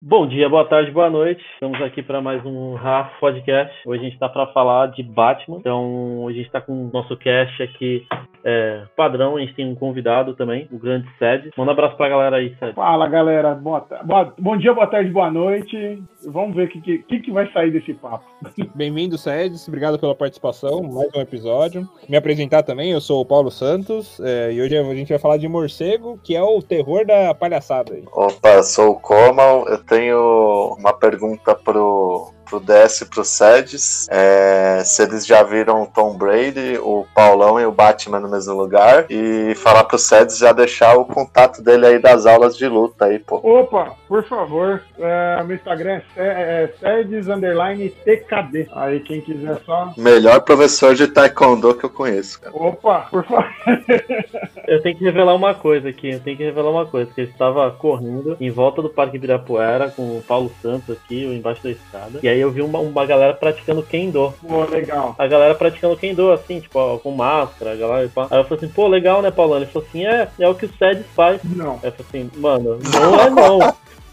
[0.00, 1.44] Bom dia, boa tarde, boa noite.
[1.54, 3.74] Estamos aqui para mais um RAF Podcast.
[3.84, 5.56] Hoje a gente está para falar de Batman.
[5.58, 8.06] Então, hoje a gente está com o nosso cast aqui
[8.44, 9.36] é, padrão.
[9.36, 11.50] A gente tem um convidado também, o grande Sed.
[11.56, 12.74] Manda um abraço para a galera aí, Sed.
[12.74, 13.56] Fala, galera.
[13.56, 16.00] Boa, boa, bom dia, boa tarde, boa noite.
[16.26, 18.24] Vamos ver o que, que, que, vai sair desse papo.
[18.76, 19.52] Bem-vindo, Sed.
[19.66, 20.80] Obrigado pela participação.
[20.80, 21.88] Mais um episódio.
[22.08, 24.20] Me apresentar também, eu sou o Paulo Santos.
[24.20, 27.94] É, e hoje a gente vai falar de morcego, que é o terror da palhaçada.
[27.94, 28.04] Aí.
[28.12, 29.64] Opa, sou o Comal.
[29.88, 35.86] Tenho uma pergunta pro pro DS e pro Sedes, é, se eles já viram o
[35.86, 40.52] Tom Brady, o Paulão e o Batman no mesmo lugar, e falar pro Sedes já
[40.52, 43.36] deixar o contato dele aí das aulas de luta aí, pô.
[43.42, 48.68] Opa, por favor, é, meu Instagram é, Sedes underline TKD.
[48.72, 49.92] Aí quem quiser só.
[49.96, 52.54] Melhor professor de Taekwondo que eu conheço, cara.
[52.56, 53.48] Opa, por favor.
[54.66, 57.24] eu tenho que revelar uma coisa aqui, eu tenho que revelar uma coisa, que eu
[57.24, 62.20] estava correndo em volta do Parque Ibirapuera com o Paulo Santos aqui, embaixo da escada,
[62.22, 64.32] e aí aí eu vi uma, uma galera praticando Kendo.
[64.46, 65.14] Pô, legal.
[65.18, 68.10] A galera praticando Kendo, assim, tipo, com máscara, a galera.
[68.30, 69.64] Aí eu falei assim, pô, legal, né, Paulano?
[69.64, 71.40] Ele falou assim, é, é o que o Sed faz.
[71.44, 71.78] Não.
[71.82, 73.58] Aí eu falei assim, mano, não é não.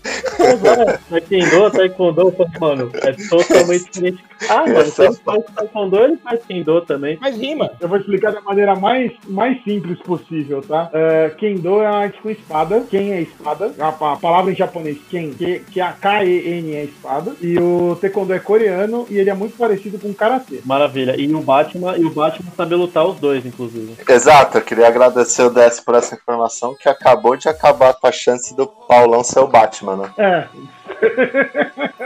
[1.10, 4.24] Taekwondo, Taekwondo, mano, é totalmente diferente.
[4.50, 5.20] Ah, mano, ele faz
[5.56, 7.18] Taekwondo, ele faz Kendo também.
[7.20, 7.72] Mas rima.
[7.80, 10.90] Eu vou explicar da maneira mais, mais simples possível, tá?
[10.94, 12.82] Uh, kendo é uma arte com espada.
[12.90, 13.74] Ken é espada.
[13.80, 17.34] A, a palavra em japonês, Ken, que, que a K-E-N é espada.
[17.42, 20.62] E o Taekwondo é coreano e ele é muito parecido com Karatê.
[20.66, 21.16] Maravilha.
[21.20, 23.96] E o Batman, e o Batman sabe lutar os dois, inclusive.
[24.08, 28.12] Exato, eu queria agradecer o DS por essa informação que acabou de acabar com a
[28.12, 30.12] chance do Paulão ser o Batman, né?
[30.18, 30.48] É.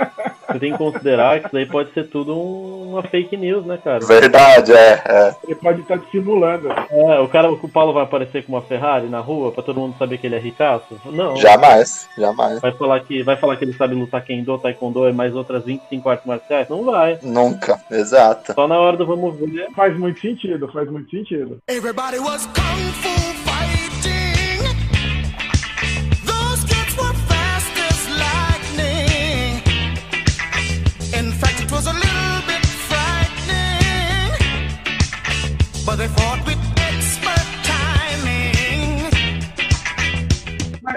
[0.52, 4.05] Você tem que considerar que isso daí pode ser tudo uma fake news, né, cara?
[4.05, 5.02] Verdade, é.
[5.06, 5.36] é.
[5.45, 6.69] Ele pode estar dissimulando.
[6.89, 9.95] É, o cara, o Paulo vai aparecer com uma Ferrari na rua pra todo mundo
[9.97, 11.00] saber que ele é ricaço?
[11.06, 11.36] Não.
[11.36, 12.59] Jamais, jamais.
[12.59, 16.09] Vai falar que, vai falar que ele sabe lutar Kendo, Taekwondo e mais outras 25
[16.09, 16.69] artes marciais?
[16.69, 17.19] Não vai.
[17.22, 18.53] Nunca, exato.
[18.53, 19.67] Só na hora do vamos ver.
[19.75, 21.59] Faz muito sentido, faz muito sentido.
[21.67, 23.38] Everybody was kung fu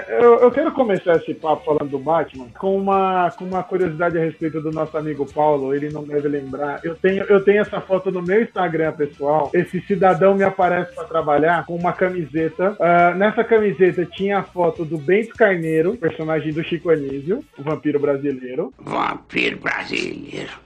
[0.07, 4.21] Eu, eu, quero começar esse papo falando do Batman com uma, com uma curiosidade a
[4.21, 5.75] respeito do nosso amigo Paulo.
[5.75, 6.79] Ele não deve lembrar.
[6.85, 9.51] Eu tenho, eu tenho essa foto no meu Instagram pessoal.
[9.53, 12.71] Esse cidadão me aparece para trabalhar com uma camiseta.
[12.71, 17.99] Uh, nessa camiseta tinha a foto do Bento Carneiro, personagem do Chico Anísio, o vampiro
[17.99, 18.73] brasileiro.
[18.79, 20.62] Vampiro brasileiro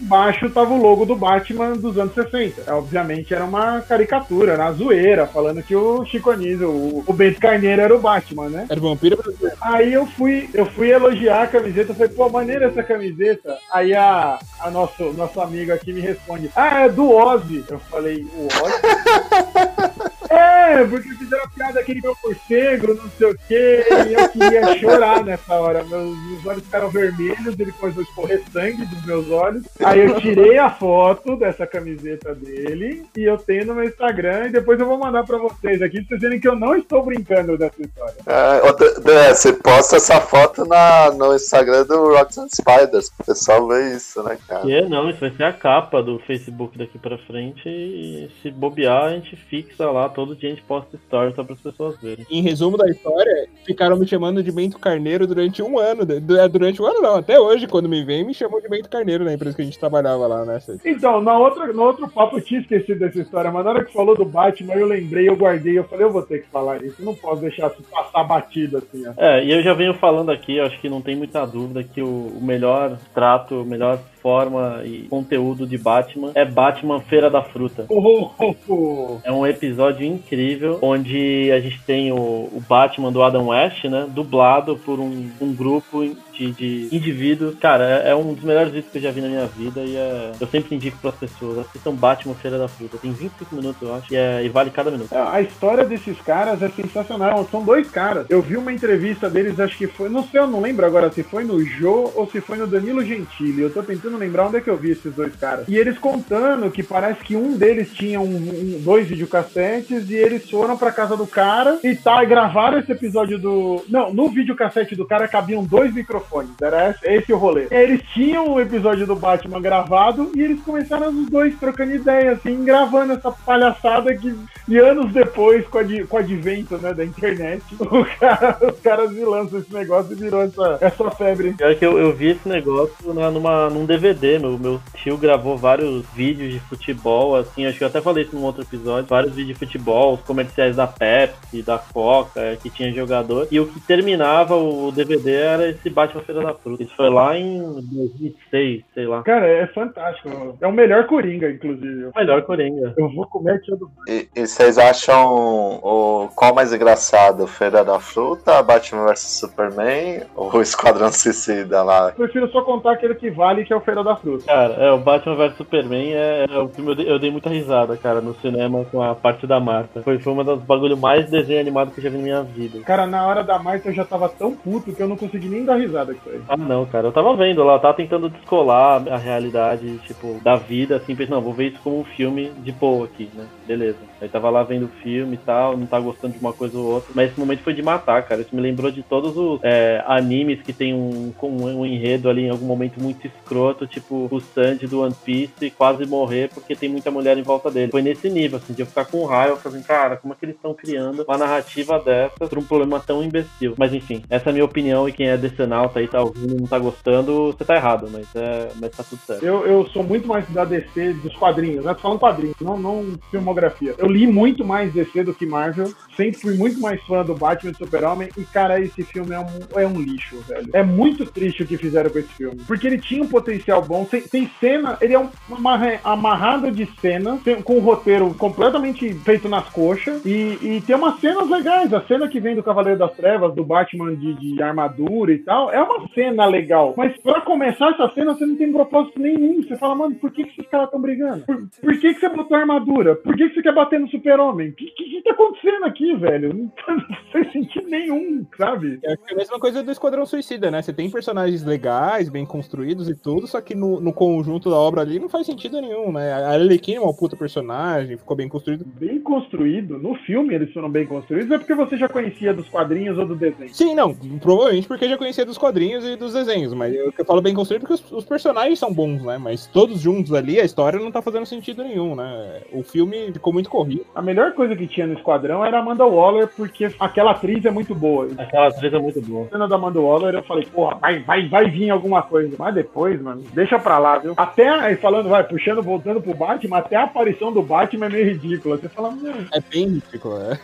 [0.00, 2.62] embaixo tava o logo do Batman dos anos 60.
[2.66, 7.40] É, obviamente era uma caricatura, na zoeira, falando que o Chico Anísio, o, o Bento
[7.40, 8.66] Carneiro era o Batman, né?
[8.68, 9.56] Era o vampiro brasileiro.
[9.60, 13.56] Aí eu fui, eu fui elogiar a camiseta, falei, pô, maneira essa camiseta.
[13.72, 17.64] Aí a, a nosso, nosso amigo aqui me responde, ah, é do Ozzy.
[17.68, 20.02] Eu falei, o Ozzy?
[20.32, 24.78] É, porque fizeram a piada aquele meu morcego, não sei o quê, e eu queria
[24.78, 25.84] chorar nessa hora.
[25.84, 29.64] Meus, meus olhos ficaram vermelhos, ele começou a escorrer sangue dos meus olhos.
[29.84, 34.52] Aí eu tirei a foto dessa camiseta dele e eu tenho no meu Instagram e
[34.52, 37.58] depois eu vou mandar pra vocês aqui pra vocês verem que eu não estou brincando
[37.58, 38.14] dessa história.
[38.26, 43.94] É, você posta essa foto na, no Instagram do Rocks and Spiders, o pessoal vê
[43.94, 44.70] isso, né, cara?
[44.70, 49.04] É, não, isso vai ser a capa do Facebook daqui pra frente e se bobear
[49.04, 52.00] a gente fixa lá todo todo dia a gente posta stories só para as pessoas
[52.00, 52.24] verem.
[52.30, 56.06] Em resumo da história, ficaram me chamando de Bento Carneiro durante um ano.
[56.38, 59.24] É, durante um ano não, até hoje, quando me vem, me chamam de Bento Carneiro
[59.24, 60.60] na empresa que a gente trabalhava lá, né?
[60.84, 63.92] Então, na outra, no outro papo eu tinha esquecido dessa história, mas na hora que
[63.92, 67.04] falou do Batman, eu lembrei, eu guardei, eu falei, eu vou ter que falar isso,
[67.04, 69.04] não posso deixar passar batido assim.
[69.08, 69.12] Ó.
[69.16, 72.06] É, e eu já venho falando aqui, acho que não tem muita dúvida que o,
[72.06, 77.86] o melhor trato, o melhor forma e conteúdo de Batman é Batman Feira da Fruta.
[77.88, 79.18] Oh, oh, oh.
[79.24, 84.06] É um episódio incrível onde a gente tem o, o Batman do Adam West, né?
[84.08, 87.54] Dublado por um, um grupo de, de indivíduos.
[87.58, 89.96] Cara, é, é, um dos melhores vídeos que eu já vi na minha vida e
[89.96, 91.58] é, eu sempre indico para as pessoas.
[91.58, 92.98] Assistam Batman Feira da Fruta.
[92.98, 95.12] Tem 25 minutos, eu acho, e, é, e vale cada minuto.
[95.14, 97.46] A história desses caras é sensacional.
[97.50, 98.26] São dois caras.
[98.28, 101.22] Eu vi uma entrevista deles, acho que foi, não sei, eu não lembro agora se
[101.22, 103.62] foi no Jô ou se foi no Danilo Gentili.
[103.62, 105.66] Eu tô tentando lembrar onde é que eu vi esses dois caras.
[105.68, 110.48] E eles contando que parece que um deles tinha um, um- dois videocassetes e eles
[110.50, 113.84] foram pra casa do cara e tá, gravaram esse episódio do.
[113.88, 116.21] Não, no videocassete do cara cabiam dois microfones.
[116.60, 117.66] Era esse, o rolê.
[117.70, 122.64] Eles tinham o episódio do Batman gravado e eles começaram os dois trocando ideia, assim,
[122.64, 124.34] gravando essa palhaçada que.
[124.68, 127.62] E anos depois, com, ad, com o advento né, da internet,
[128.20, 131.52] cara, os caras lançam esse negócio e virou essa, essa febre.
[131.54, 136.04] Pior que eu, eu vi esse negócio numa, num DVD, meu, meu tio gravou vários
[136.14, 139.58] vídeos de futebol, assim, acho que eu até falei isso num outro episódio, vários vídeos
[139.58, 144.56] de futebol, os comerciais da Pepsi, da Coca, que tinha jogador, e o que terminava
[144.56, 146.82] o DVD era esse Batman Feira da Fruta.
[146.82, 149.22] Isso foi lá em 2006, sei lá.
[149.22, 150.56] Cara, é fantástico.
[150.60, 152.10] É o melhor Coringa, inclusive.
[152.14, 152.94] Melhor Coringa.
[152.96, 153.90] Eu vou comer aqui do.
[154.08, 157.46] E, e vocês acham o qual mais engraçado?
[157.46, 162.08] Feira da Fruta, Batman vs Superman ou o Esquadrão Suicida lá?
[162.08, 164.44] Eu prefiro só contar aquele que vale, que é o Feira da Fruta.
[164.44, 167.48] Cara, é, o Batman vs Superman é, é o filme eu dei, eu dei muita
[167.48, 170.02] risada, cara, no cinema com a parte da Marta.
[170.02, 172.80] Foi, foi uma das bagulho mais desenho animado que eu já vi na minha vida.
[172.80, 175.64] Cara, na hora da Marta eu já tava tão puto que eu não consegui nem
[175.64, 176.01] dar risada
[176.48, 180.56] Ah, não, cara, eu tava vendo lá, eu tava tentando descolar a realidade, tipo, da
[180.56, 183.46] vida, assim, pensei, não, vou ver isso como um filme de boa aqui, né?
[183.66, 184.11] Beleza.
[184.22, 186.84] Aí tava lá vendo o filme e tal, não tá gostando de uma coisa ou
[186.84, 188.40] outra, mas esse momento foi de matar, cara.
[188.40, 192.50] Isso me lembrou de todos os é, animes que tem um, um, enredo ali em
[192.50, 197.10] algum momento muito escroto, tipo o Sanji do One Piece quase morrer porque tem muita
[197.10, 197.90] mulher em volta dele.
[197.90, 200.54] Foi nesse nível, assim, de eu ficar com raiva, fazendo, cara, como é que eles
[200.54, 203.74] estão criando uma narrativa dessa pra um problema tão imbecil?
[203.76, 206.68] Mas enfim, essa é a minha opinião e quem é decenalta aí tá ouvindo não
[206.68, 209.44] tá gostando, você tá errado, mas, é, mas tá tudo certo.
[209.44, 211.92] Eu, eu sou muito mais da DC dos quadrinhos, né?
[211.94, 213.94] Tô falando quadrinhos, não, não filmografia.
[213.98, 217.72] Eu li muito mais DC do que Marvel, sempre fui muito mais fã do Batman
[217.72, 220.68] e Super-Homem, e cara, esse filme é um, é um lixo, velho.
[220.72, 222.56] É muito triste o que fizeram com esse filme.
[222.66, 226.86] Porque ele tinha um potencial bom, tem, tem cena, ele é um amarra- amarrado de
[227.00, 231.92] cena, tem- com um roteiro completamente feito nas coxas, e, e tem umas cenas legais.
[231.94, 235.70] A cena que vem do Cavaleiro das Trevas, do Batman de, de armadura e tal,
[235.72, 236.94] é uma cena legal.
[236.96, 239.62] Mas pra começar essa cena, você não tem propósito nenhum.
[239.62, 241.44] Você fala, mano, por que, que esses caras estão brigando?
[241.44, 243.14] Por, por que, que você botou armadura?
[243.16, 244.68] Por que, que você quer bater no super-homem?
[244.70, 246.52] O que, que, que tá acontecendo aqui, velho?
[246.54, 248.98] Não, tá- não faz sentido nenhum, sabe?
[249.04, 250.82] É a mesma coisa do Esquadrão Suicida, né?
[250.82, 255.00] Você tem personagens legais, bem construídos e tudo, só que no, no conjunto da obra
[255.02, 256.32] ali não faz sentido nenhum, né?
[256.32, 258.84] A Arlequina é uma puta personagem, ficou bem construído.
[258.84, 259.98] Bem construído.
[259.98, 261.50] No filme eles foram bem construídos.
[261.50, 263.72] É porque você já conhecia dos quadrinhos ou do desenho.
[263.72, 267.40] Sim, não, provavelmente porque já conhecia dos quadrinhos e dos desenhos, mas eu, eu falo
[267.40, 269.38] bem construído porque os, os personagens são bons, né?
[269.38, 272.62] Mas todos juntos ali, a história não tá fazendo sentido nenhum, né?
[272.72, 273.91] O filme ficou muito corrido.
[274.14, 277.70] A melhor coisa que tinha no Esquadrão era a Amanda Waller, porque aquela atriz é
[277.70, 278.28] muito boa.
[278.38, 279.46] Aquela atriz é muito boa.
[279.46, 282.54] A cena da Amanda Waller, eu falei, porra, vai, vai, vai vir alguma coisa.
[282.58, 284.34] Mas depois, mano, deixa pra lá, viu?
[284.36, 288.26] Até aí falando, vai, puxando, voltando pro Batman, até a aparição do Batman é meio
[288.26, 288.76] ridícula.
[288.76, 290.58] Você fala, meu, É bem ridículo, né?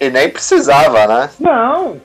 [0.00, 1.30] E, e nem precisava, né?
[1.40, 2.00] não,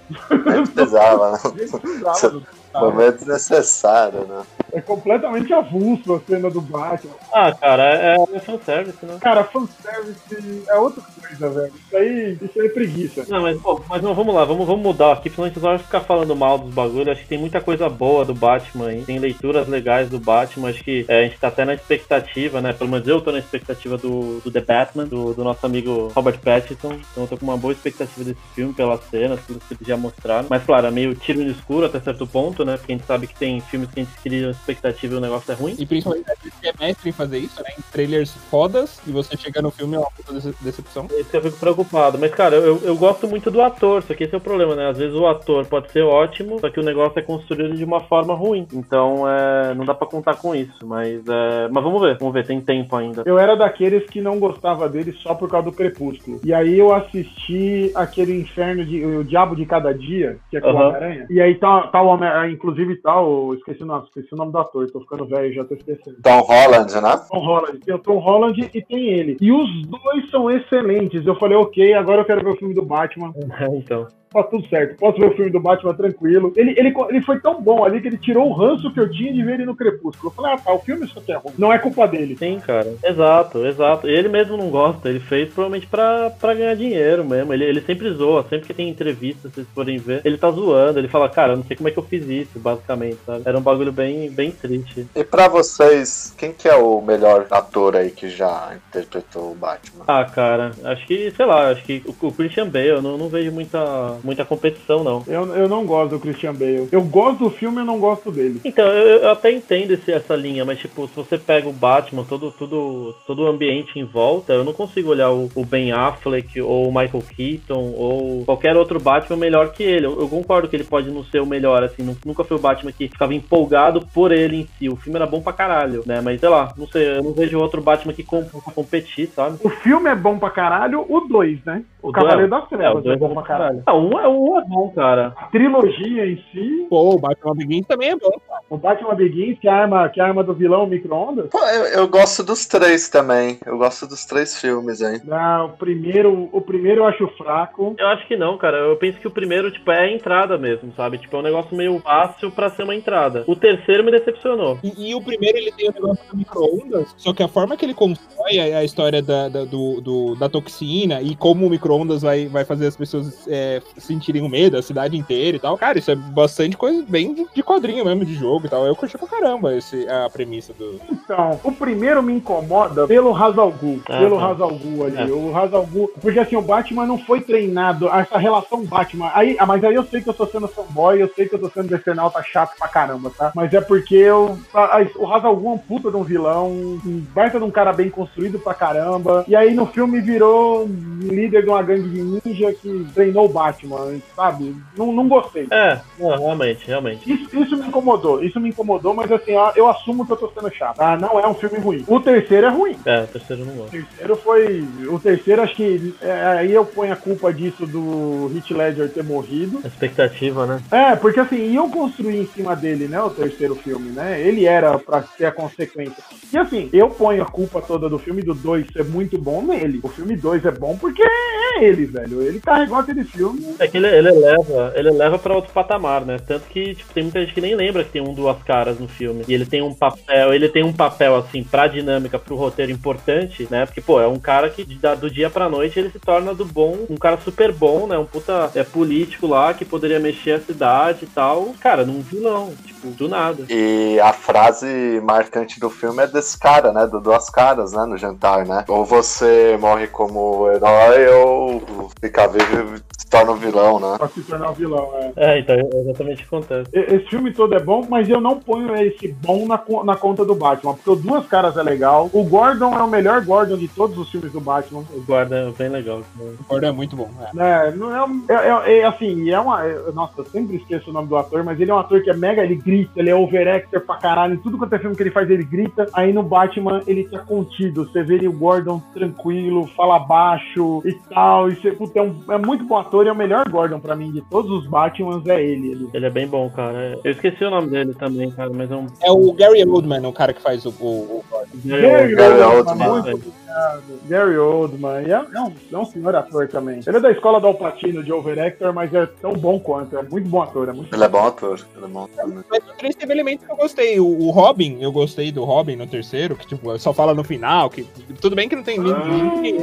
[0.45, 1.37] Nem precisava, né?
[1.55, 2.41] nem precisava
[2.73, 4.43] Momento desnecessário, né?
[4.73, 7.13] É completamente avulso a cena do Batman.
[7.31, 9.17] Ah, cara, é, é fanservice, né?
[9.21, 11.73] Cara, fanservice é outra coisa, velho.
[11.75, 13.25] Isso aí, isso aí é preguiça.
[13.29, 15.77] Não, mas, pô, mas não, vamos lá, vamos, vamos mudar aqui, senão a gente vai
[15.77, 17.09] ficar falando mal dos bagulhos.
[17.09, 19.03] Acho que tem muita coisa boa do Batman aí.
[19.03, 20.69] Tem leituras legais do Batman.
[20.69, 22.73] Acho que é, a gente tá até na expectativa, né?
[22.73, 26.39] Pelo menos eu tô na expectativa do, do The Batman, do, do nosso amigo Robert
[26.39, 26.93] Pattinson.
[27.11, 29.97] Então eu tô com uma boa expectativa desse filme, pelas cenas, tudo que eles já
[29.97, 30.47] mostraram.
[30.49, 32.77] Mas claro, é meio tiro no escuro até certo ponto, né?
[32.77, 35.51] Porque a gente sabe que tem filmes que a gente cria expectativa e o negócio
[35.51, 35.75] é ruim.
[35.77, 37.69] E principalmente a gente que é mestre em fazer isso, né?
[37.77, 41.07] Em trailers fodas, e você chegar no filme é uma puta dece- decepção.
[41.11, 42.17] Isso que eu fico preocupado.
[42.19, 44.89] Mas, cara, eu, eu gosto muito do ator, só que esse é o problema, né?
[44.89, 47.99] Às vezes o ator pode ser ótimo, só que o negócio é construído de uma
[48.01, 48.67] forma ruim.
[48.73, 50.85] Então, é, não dá pra contar com isso.
[50.85, 53.23] Mas, é, mas vamos ver, vamos ver, tem tempo ainda.
[53.25, 56.39] Eu era daqueles que não gostava dele só por causa do Crepúsculo.
[56.43, 60.67] E aí eu assisti aquele inferno de o Diabo de Cada Dia, que é com
[60.67, 60.87] o Aham.
[60.89, 61.27] Homem-Aranha.
[61.29, 63.53] E aí tá, tá o Homem inclusive tá o.
[63.53, 66.17] Esqueci o nome, esqueci o nome do ator, tô ficando velho, já tô esquecendo.
[66.21, 67.21] Tom Holland, né?
[67.29, 67.79] Tom Holland.
[67.79, 69.37] Tem o Tom Holland e tem ele.
[69.41, 71.25] E os dois são excelentes.
[71.25, 73.33] Eu falei, ok, agora eu quero ver o filme do Batman.
[73.75, 74.07] então.
[74.33, 74.97] Tá tudo certo.
[74.97, 76.51] Posso ver o filme do Batman tranquilo.
[76.55, 79.31] Ele, ele, ele foi tão bom ali que ele tirou o ranço que eu tinha
[79.31, 80.31] de ver ele no Crepúsculo.
[80.31, 81.53] Eu falei, ah tá, o filme só é ruim.
[81.57, 82.35] Não é culpa dele.
[82.37, 82.93] Sim, cara.
[83.03, 84.07] Exato, exato.
[84.07, 87.53] Ele mesmo não gosta, ele fez provavelmente pra, pra ganhar dinheiro mesmo.
[87.53, 90.99] Ele, ele sempre zoa, sempre que tem entrevista, se vocês forem ver, ele tá zoando.
[90.99, 93.43] Ele fala, cara, eu não sei como é que eu fiz isso, basicamente, sabe?
[93.45, 95.07] Era um bagulho bem, bem triste.
[95.15, 100.03] E pra vocês, quem que é o melhor ator aí que já interpretou o Batman?
[100.07, 103.29] Ah, cara, acho que, sei lá, acho que o, o Christian Bale, eu não, não
[103.29, 105.23] vejo muita, muita competição, não.
[105.27, 106.87] Eu, eu não gosto do Christian Bale.
[106.91, 108.61] Eu gosto do filme, eu não gosto dele.
[108.63, 112.23] Então, eu, eu até entendo esse- essa linha, mas tipo, se você pega o Batman,
[112.23, 116.59] todo, tudo, todo o ambiente em volta, eu não consigo olhar o, o Ben Affleck
[116.61, 120.05] ou o Michael Keaton ou qualquer outro Batman melhor que ele.
[120.05, 122.59] Eu, eu concordo que ele pode não ser o melhor, assim, nu- nunca foi o
[122.61, 124.89] Batman que ficava empolgado por ele em si.
[124.89, 126.21] O filme era bom pra caralho, né?
[126.21, 129.57] Mas sei lá, não sei, eu não vejo outro Batman que com, pra competir, sabe?
[129.63, 131.83] O filme é bom pra caralho, o 2, né?
[132.01, 133.83] O, dois- Cavaleiro das É, o Trevas é, dois é bom pra caralho.
[133.85, 135.33] Ah, um é, um é bom, cara.
[135.37, 138.31] A trilogia em si, Pô, o Batman Begins também é bom.
[138.69, 141.49] o Batman Begins, que é a arma, que é a arma do vilão, o micro-ondas.
[141.49, 143.57] Pô, eu, eu gosto dos três também.
[143.65, 145.21] Eu gosto dos três filmes, hein?
[145.25, 147.95] Não, o primeiro, o primeiro eu acho fraco.
[147.97, 148.77] Eu acho que não, cara.
[148.77, 151.17] Eu penso que o primeiro, tipo, é a entrada mesmo, sabe?
[151.17, 153.43] Tipo, é um negócio meio fácil pra ser uma entrada.
[153.47, 154.77] O terceiro me decepcionou.
[154.83, 157.85] E, e o primeiro ele tem o negócio do micro-ondas, só que a forma que
[157.85, 162.21] ele constrói a, a história da, da, do, do- da toxina e como o micro-ondas
[162.21, 165.77] vai, vai fazer as pessoas é, sentirem o medo, a cidade inteira e tal.
[165.77, 168.85] Cara, isso é bastante coisa bem de, quadrinho mesmo, de jogo e tal.
[168.85, 170.99] Eu curti pra caramba esse, a premissa do.
[171.11, 174.53] Então, o primeiro me incomoda pelo Hazal Ghul, Ah, pelo tá.
[174.53, 175.31] Ghul ali.
[175.31, 175.33] É.
[175.33, 179.65] O Hazal Ghul, porque assim, o Batman não foi treinado, essa relação Batman, aí, ah,
[179.65, 181.87] mas aí eu sei que eu tô sendo fanboy, eu sei que eu tô sendo
[181.87, 183.51] decenalta chato pra caramba, tá?
[183.55, 186.67] Mas é porque eu, a- a- o Hazal Ghul é um puta de um vilão,
[186.69, 191.27] um baita de um cara bem construído pra caramba, e aí no filme virou um
[191.27, 193.92] líder de uma gangue de ninja que treinou o Batman,
[194.35, 194.75] sabe?
[194.97, 195.67] Não, não gostei.
[195.71, 197.31] É, não, realmente, realmente.
[197.31, 200.73] Isso, isso me incomodou, isso me incomodou, mas assim, eu assumo que eu tô sendo
[200.73, 200.97] chato.
[200.97, 201.17] tá?
[201.17, 202.03] Não é um filme ruim.
[202.07, 202.95] O terceiro é ruim.
[203.05, 203.91] É, o terceiro eu não O gosto.
[203.91, 204.87] terceiro foi.
[205.09, 206.15] O terceiro, acho que.
[206.21, 209.79] é, aí eu ponho a culpa disso do Heath Ledger ter morrido.
[209.83, 210.81] A expectativa, né?
[210.91, 213.21] É, porque assim, iam construir em cima dele, né?
[213.21, 214.39] O terceiro filme, né?
[214.41, 216.23] Ele era pra ter a consequência.
[216.51, 219.99] E assim, eu ponho a culpa toda do filme do 2 ser muito bom nele.
[220.03, 222.41] O filme 2 é bom porque é ele, velho.
[222.41, 223.72] Ele carregou aquele filme.
[223.79, 226.37] É que ele, ele eleva, ele eleva pra outro patamar, né?
[226.45, 229.07] Tanto que, tipo, tem muita gente que nem lembra que tem um duas caras no
[229.07, 229.43] filme.
[229.47, 233.67] E ele tem um papel, ele tem um papel, assim, pra dinâmica, pro roteiro importante,
[233.69, 233.85] né?
[233.85, 237.05] Porque, pô, é um cara que do dia pra noite ele se torna do bom,
[237.09, 238.17] um cara super bom, né?
[238.17, 241.73] Um puta é, político lá que poderia mexer a cidade e tal.
[241.79, 243.65] Cara, num vilão, tipo, do nada.
[243.69, 247.07] E a frase marcante do filme é desse cara, né?
[247.07, 248.05] Do Duas Caras, né?
[248.05, 248.85] No jantar, né?
[248.87, 254.17] Ou você morre como herói ou fica vivo se torna um vilão, né?
[254.17, 255.31] Pra se tornar um vilão, é.
[255.35, 256.89] É, então é exatamente o que acontece.
[256.93, 260.55] Esse filme todo é bom, mas eu não ponho esse bom na, na conta do
[260.55, 260.93] Batman.
[260.93, 262.29] Porque o Duas Caras é legal.
[262.33, 265.03] O Gordon é o melhor Gordon de todos os filmes do Batman.
[265.13, 266.19] O guarda é bem legal.
[266.19, 266.23] né?
[266.59, 267.29] O Gordon é muito bom.
[267.51, 267.55] é.
[267.55, 267.93] né?
[267.95, 268.13] Não
[268.49, 269.85] é, é, é- é assim, é uma.
[269.85, 272.29] é- nossa, eu sempre esqueço o nome do ator, mas ele é um ator que
[272.29, 274.53] é mega, ele grita, ele é overactor pra caralho.
[274.55, 276.07] Em tudo quanto é filme que ele faz, ele grita.
[276.13, 278.05] Aí no Batman ele tá contido.
[278.05, 281.69] Você vê ele, o Gordon tranquilo, fala baixo e tal.
[281.69, 284.15] E você, puta, é, um- é muito bom ator e é o melhor Gordon pra
[284.15, 285.91] mim de todos os Batmans, é ele.
[285.91, 286.09] ele.
[286.13, 287.19] Ele é bem bom, cara.
[287.23, 289.07] Eu esqueci o nome dele também, cara, mas é um.
[289.21, 290.89] É o Gary Oldman, o cara que faz o.
[290.89, 290.93] o-
[291.39, 291.67] o Gordon.
[291.85, 293.39] Gary, Gary Oldman, Oldman.
[293.73, 294.19] Muito obrigado.
[294.27, 295.23] Gary Oldman.
[295.27, 297.01] E é, é um, é um senhor ator também.
[297.05, 300.17] Ele é da escola do Alpatino de Overactor, mas é tão bom quanto.
[300.17, 300.89] É muito bom ator.
[300.89, 301.79] É muito Ele é bom ator.
[301.95, 302.47] Ele é bom ator.
[302.47, 302.63] né?
[302.69, 304.19] Mas o 3 teve elementos que eu gostei.
[304.19, 307.89] O, o Robin, eu gostei do Robin no terceiro, que tipo, só fala no final,
[307.89, 308.03] que
[308.39, 309.77] tudo bem que não tem link.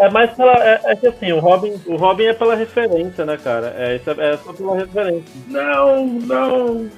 [0.00, 0.52] É mais pela.
[0.52, 3.74] É, é que assim, o Robin, o Robin é pela referência, né, cara?
[3.76, 5.24] É, isso é, é só pela referência.
[5.48, 6.90] Não, não,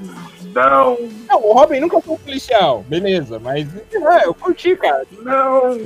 [0.55, 0.99] não,
[1.29, 5.05] Não, o Robin nunca foi um policial, beleza, mas é, eu curti, cara.
[5.23, 5.79] não,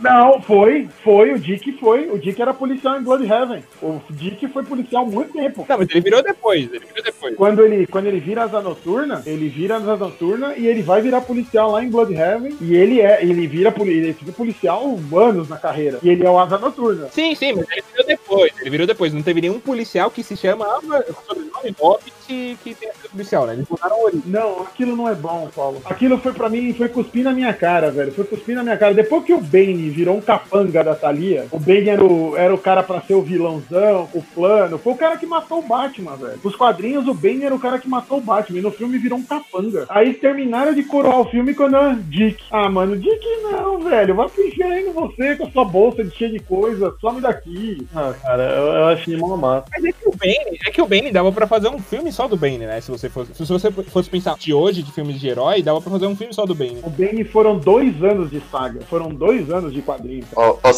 [0.00, 4.64] não, foi, foi, o Dick foi, o Dick era policial em Bloodhaven, o Dick foi
[4.64, 5.64] policial há muito tempo.
[5.68, 7.36] Não, mas ele virou depois, ele virou depois.
[7.36, 11.20] Quando ele, quando ele vira asa noturna, ele vira asa noturna e ele vai virar
[11.20, 15.98] policial lá em Bloodhaven e ele é, ele vira, ele fica policial anos na carreira
[16.02, 17.08] e ele é o asa noturna.
[17.10, 19.12] Sim, sim, mas ele virou depois, ele virou depois.
[19.12, 20.80] Não teve nenhum policial que se chama ah,
[21.28, 22.12] sobrenome Hobbit
[22.62, 23.54] que tenha sido policial, né?
[23.54, 24.22] Eles mudaram a origem.
[24.26, 25.80] Não, aquilo não é bom, Paulo.
[25.84, 28.12] Aquilo foi pra mim, foi cuspir na minha cara, velho.
[28.12, 28.94] Foi cuspir na minha cara.
[28.94, 32.58] Depois que o Bane virou um capanga da Thalia, o Bane era o, era o
[32.58, 34.78] cara pra ser o vilãozão, o plano.
[34.78, 36.40] Foi o cara que matou o Batman, velho.
[36.42, 38.58] Nos quadrinhos, o Bane era o cara que matou o Batman.
[38.58, 39.86] E no filme virou um capanga.
[39.88, 42.42] Aí terminaram de coroar o filme quando ah, Dick.
[42.50, 44.14] Ah, mano, Dick não, velho.
[44.14, 46.94] Vai pro inferno você com a sua bolsa de cheia de coisa.
[47.00, 47.86] Some daqui.
[47.94, 49.66] Ah, cara, eu, eu achei mal massa.
[49.70, 52.28] Mas é que o Bane, é que o Bane dava pra fazer um filme só
[52.28, 52.80] do Bane, né?
[52.80, 55.90] Se você fosse, se você fosse pensar de hoje, de filmes de herói, dava pra
[55.90, 56.80] fazer um filme só do Bane.
[56.82, 58.80] O Bane foram dois anos de saga.
[58.82, 60.26] Foram dois anos de quadrinhos.
[60.36, 60.72] Ô, ô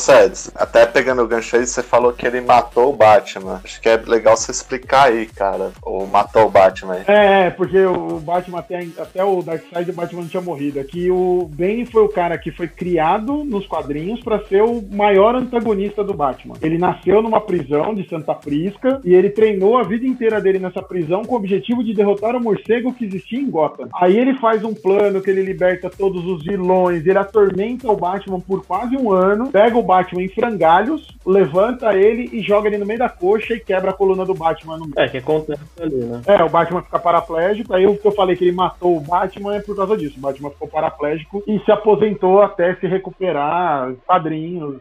[0.55, 3.61] até pegando o gancho aí, você falou que ele matou o Batman.
[3.65, 5.73] Acho que é legal você explicar aí, cara.
[5.83, 7.05] Ou matou o Batman aí.
[7.07, 10.81] É, é, porque o Batman até, até o Darkseid o Batman não tinha morrido.
[10.81, 15.35] Aqui o Bane foi o cara que foi criado nos quadrinhos pra ser o maior
[15.35, 16.57] antagonista do Batman.
[16.63, 20.83] Ele nasceu numa prisão de Santa Prisca e ele treinou a vida inteira dele nessa
[20.83, 23.89] prisão com o objetivo de derrotar o morcego que existia em Gotham.
[23.95, 28.41] Aí ele faz um plano que ele liberta todos os vilões, ele atormenta o Batman
[28.41, 32.87] por quase um ano, pega o Batman em frangalhos, levanta ele e joga ele no
[32.87, 34.95] meio da coxa e quebra a coluna do Batman no meio.
[34.97, 36.23] É, que acontece ali, né?
[36.27, 39.57] É, o Batman fica paraplégico, aí o que eu falei que ele matou o Batman
[39.57, 40.19] é por causa disso.
[40.19, 44.77] O Batman ficou paraplégico e se aposentou até se recuperar, padrinhos.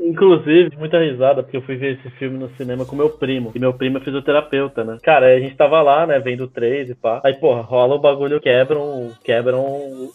[0.00, 3.52] Inclusive, muita risada, porque eu fui ver esse filme no cinema com meu primo.
[3.54, 4.98] E meu primo é fisioterapeuta, né?
[5.02, 7.20] Cara, aí a gente tava lá, né, vendo o 3 e pá.
[7.24, 10.12] Aí, porra, rola o bagulho, quebram, quebram o,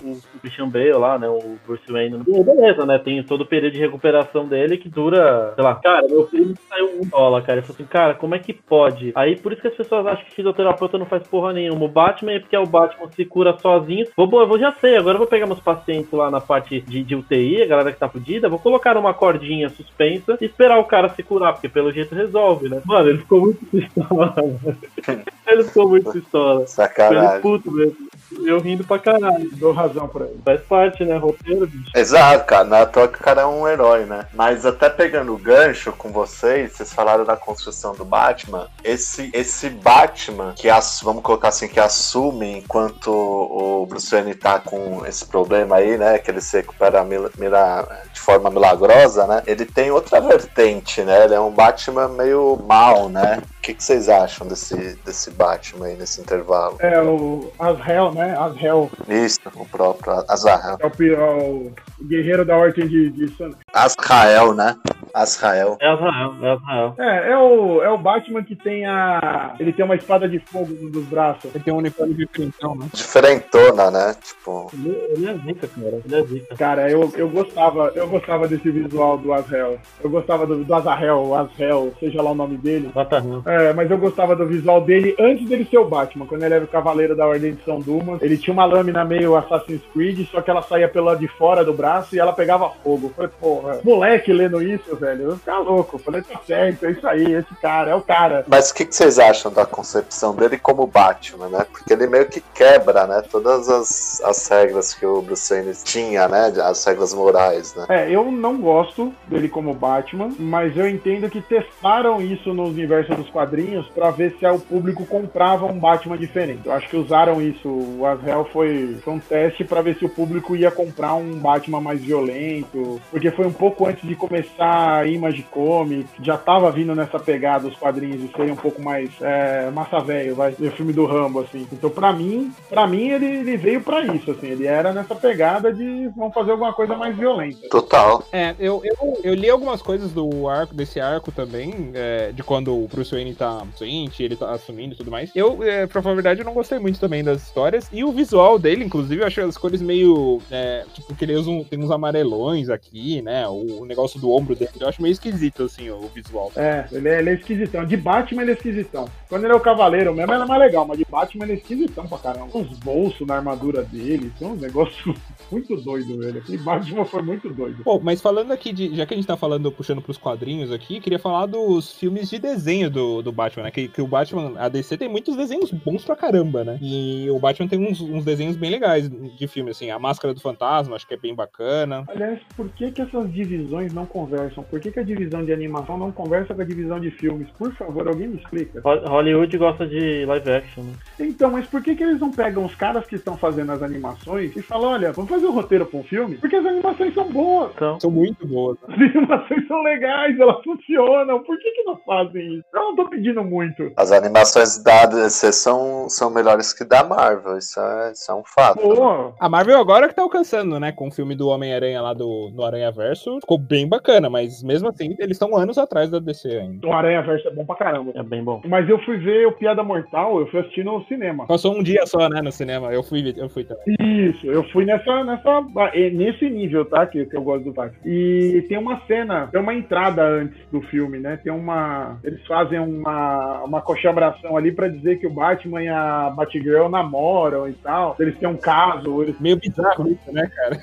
[0.70, 1.28] Bale lá, né?
[1.64, 2.22] O Bruce Wayne.
[2.28, 3.00] E beleza, né?
[3.00, 7.02] Tem todo o período de recuperação dele que dura, sei lá, cara, meu primo saiu
[7.02, 7.60] um dólar, cara.
[7.60, 9.12] Ele falou assim, cara, como é que pode?
[9.16, 11.86] Aí por isso que as pessoas acham que fisioterapeuta não faz porra nenhuma.
[11.86, 14.06] O Batman é porque é o Batman se cura sozinho.
[14.16, 17.04] Vou, vou, eu já sei, agora eu vou pegar meus pacientes lá na parte de,
[17.04, 20.86] de UTI, a galera que tá fudida, vou colocar numa cordinha suspensa e esperar o
[20.86, 22.82] cara se curar, porque pelo jeito resolve, né?
[22.86, 24.34] Mano, ele ficou muito pistola.
[25.54, 26.62] ele ficou muito pistola.
[26.62, 27.42] Ele Sacanagem.
[27.42, 27.96] puto mesmo.
[28.44, 29.50] Eu rindo pra caralho.
[29.54, 30.40] Dou razão pra ele.
[30.44, 31.16] Faz parte, né?
[31.18, 31.92] Roteiro, bicho.
[31.96, 32.80] Exato, cara.
[32.80, 34.26] É toa que o cara é um herói, né?
[34.34, 38.68] Mas até pegando o gancho com vocês, vocês falaram da construção do Batman.
[38.84, 44.60] Esse, esse Batman, que ass- vamos colocar assim, que assume enquanto o Bruce Wayne tá
[44.60, 46.20] com esse problema aí, né?
[46.20, 49.42] Que ele se recupera mil- mira- de forma milagrosa, né?
[49.48, 51.24] Ele tem outra vertente, né?
[51.26, 53.42] Ele é um Batman meio mal, né?
[53.68, 56.78] O que, que vocês acham desse, desse Batman aí nesse intervalo?
[56.80, 58.34] É o Azrael, né?
[58.38, 58.90] Azrael.
[59.10, 60.78] Isso, o próprio Azrael.
[60.80, 64.78] É o, é o guerreiro da ordem de, de San- Azrael, né?
[65.14, 65.78] Azrael.
[65.82, 66.96] É Azrael, é Azrael.
[66.98, 69.56] É, é o, é o Batman que tem a.
[69.60, 71.54] Ele tem uma espada de fogo num dos braços.
[71.54, 72.88] Ele tem um uniforme de frentão, né?
[72.94, 74.16] Diferentona, né?
[74.24, 76.02] Tipo, Ele, ele é zica, cara.
[76.06, 76.56] Ele é zica.
[76.56, 79.78] Cara, eu, eu gostava, eu gostava desse visual do Azrael.
[80.02, 82.92] Eu gostava do, do Azrael, Azrael, seja lá o nome dele.
[82.94, 83.42] Batarrão.
[83.46, 86.64] É, mas eu gostava do visual dele antes dele ser o Batman, quando ele era
[86.64, 88.22] o Cavaleiro da Ordem de São Dumas.
[88.22, 91.64] Ele tinha uma lâmina meio Assassin's Creed, só que ela saía pelo lado de fora
[91.64, 93.08] do braço e ela pegava fogo.
[93.08, 95.96] Eu falei, porra, moleque lendo isso, velho, eu ficava louco.
[95.96, 98.46] Eu falei, tá certo, é isso aí, esse cara, é o cara.
[98.48, 101.66] mas o que, que vocês acham da concepção dele como Batman, né?
[101.72, 103.24] Porque ele meio que quebra, né?
[103.30, 106.54] Todas as, as regras que o Bruce Wayne tinha, né?
[106.64, 107.86] As regras morais, né?
[107.90, 113.14] É, eu não gosto dele como Batman, mas eu entendo que testaram isso no universo
[113.16, 113.47] dos quadrinhos
[113.94, 116.62] pra ver se o público comprava um Batman diferente.
[116.66, 117.68] Eu acho que usaram isso.
[117.68, 121.82] O Azrael foi, foi um teste pra ver se o público ia comprar um Batman
[121.82, 126.96] mais violento, porque foi um pouco antes de começar a Image Comics, já tava vindo
[126.96, 130.94] nessa pegada os quadrinhos de serem um pouco mais é, massa velho, vai, o filme
[130.94, 131.68] do Rambo, assim.
[131.72, 134.48] Então, pra mim, para mim ele, ele veio pra isso, assim.
[134.48, 137.68] Ele era nessa pegada de vamos fazer alguma coisa mais violenta.
[137.70, 138.24] Total.
[138.32, 142.76] É, eu, eu, eu li algumas coisas do arco, desse arco também, é, de quando
[142.76, 145.32] o Bruce Wayne tá doente, ele tá assumindo e tudo mais.
[145.36, 147.90] Eu, é, pra falar a verdade, eu não gostei muito também das histórias.
[147.92, 150.42] E o visual dele, inclusive, eu achei as cores meio.
[150.52, 153.48] É, tipo, que ele usa um, tem uns amarelões aqui, né?
[153.48, 154.72] O, o negócio do ombro dele.
[154.80, 156.52] Eu acho meio esquisito, assim, o visual.
[156.56, 157.86] É, ele é, ele é esquisitão.
[157.86, 159.08] De Batman ele é esquisitão.
[159.30, 161.56] Quando ele é o cavaleiro mesmo, ele é mais legal, mas de Batman ele é
[161.56, 162.58] esquisitão pra caramba.
[162.58, 165.14] Uns bolsos na armadura dele, tem um negócio
[165.52, 166.40] muito doido, velho.
[166.40, 167.84] Aquele Batman foi muito doido.
[167.84, 168.96] Pô, mas falando aqui de.
[168.96, 172.40] Já que a gente tá falando, puxando pros quadrinhos aqui, queria falar dos filmes de
[172.40, 173.72] desenho do, do Batman, né?
[173.72, 176.80] Que, que o Batman, a DC tem muitos desenhos bons pra caramba, né?
[176.82, 179.90] E o Batman tem uns, uns desenhos bem legais de filme, assim.
[179.92, 182.04] A Máscara do Fantasma, acho que é bem bacana.
[182.08, 184.64] Aliás, por que, que essas divisões não conversam?
[184.64, 187.50] Por que, que a divisão de animação não conversa com a divisão de filmes?
[187.58, 188.82] Por favor, alguém me explica.
[188.84, 190.94] Ho- Hollywood gosta de live action, né?
[191.20, 194.56] Então, mas por que, que eles não pegam os caras que estão fazendo as animações
[194.56, 196.38] e falam, olha, vamos fazer um roteiro pra um filme?
[196.38, 197.72] Porque as animações são boas.
[197.76, 198.78] Então, São muito boas.
[198.88, 198.96] né?
[198.96, 201.44] As animações são legais, elas funcionam.
[201.44, 202.66] Por que, que não fazem isso?
[202.74, 203.92] Eu não tô pedindo muito.
[203.96, 207.58] As animações da DC são, são melhores que da Marvel.
[207.58, 208.80] Isso é, isso é um fato.
[208.80, 210.92] Pô, A Marvel agora que tá alcançando, né?
[210.92, 213.40] Com o filme do Homem-Aranha lá do, do Aranha Verso.
[213.40, 216.88] Ficou bem bacana, mas mesmo assim, eles estão anos atrás da DC ainda.
[216.88, 218.12] O Aranha Verso é bom pra caramba.
[218.16, 218.62] É bem bom.
[218.66, 221.46] Mas eu fui ver o Piada Mortal, eu fui assistir no cinema.
[221.48, 222.92] Passou um dia só, né, no cinema.
[222.94, 223.96] Eu fui, eu fui também.
[224.00, 227.06] Isso, eu fui nessa, nessa, é, nesse nível, tá?
[227.06, 228.00] Que, que eu gosto do Batman.
[228.06, 231.38] E tem uma cena, tem uma entrada antes do filme, né?
[231.44, 232.20] Tem uma.
[232.24, 237.68] Eles fazem uma, uma coxambração ali pra dizer que o Batman e a Batgirl namoram
[237.68, 238.16] e tal.
[238.20, 239.22] Eles têm um caso.
[239.24, 239.40] Eles...
[239.40, 240.78] Meio bizarro isso, né, cara?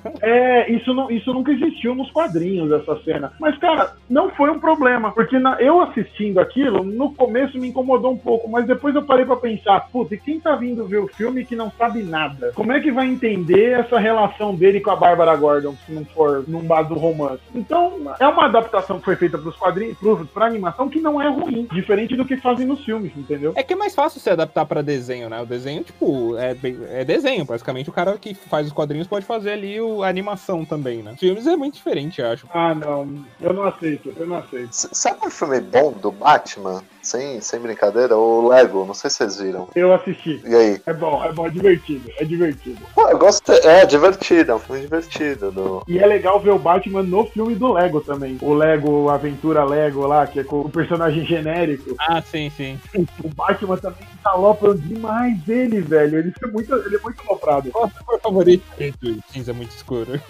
[0.22, 3.32] É, isso, não, isso nunca existiu nos quadrinhos, essa cena.
[3.40, 5.12] Mas, cara, não foi um problema.
[5.12, 9.24] Porque na- eu assistindo aquilo, no começo me incomodou um pouco, mas depois eu parei
[9.24, 12.52] pra pensar, puta, e quem tá vindo ver o filme que não sabe nada?
[12.54, 16.44] Como é que vai entender essa relação dele com a Bárbara Gordon, se não for
[16.46, 17.40] num base do romance?
[17.54, 21.28] Então, é uma adaptação que foi feita pros quadrinhos, pros, pra animação, que não é
[21.28, 21.59] ruim.
[21.72, 23.52] Diferente do que fazem nos filmes, entendeu?
[23.56, 25.40] É que é mais fácil se adaptar pra desenho, né?
[25.40, 27.44] O desenho, tipo, é, bem- é desenho.
[27.44, 31.14] Basicamente, o cara que faz os quadrinhos pode fazer ali o, a animação também, né?
[31.18, 32.46] Filmes é muito diferente, eu acho.
[32.52, 33.24] Ah, não.
[33.40, 34.68] Eu não aceito, eu não aceito.
[34.70, 36.82] S- Sabe um filme bom do Batman?
[37.10, 38.16] Sem, sem brincadeira?
[38.16, 39.68] O Lego, não sei se vocês viram.
[39.74, 40.40] Eu assisti.
[40.46, 40.80] E aí?
[40.86, 42.78] É bom, é bom, é divertido, é divertido.
[42.94, 43.50] Pô, eu gosto.
[43.50, 45.50] É divertido, é um filme divertido.
[45.50, 45.82] Do...
[45.88, 48.38] E é legal ver o Batman no filme do Lego também.
[48.40, 51.96] O Lego Aventura Lego lá, que é com o personagem genérico.
[51.98, 52.78] Ah, sim, sim.
[53.24, 56.18] O Batman também alopram demais ele, velho.
[56.18, 57.72] Ele é muito, ele é muito aloprado.
[57.72, 58.64] Qual sua cor favorita?
[58.76, 60.12] Preto e cinza muito escuro.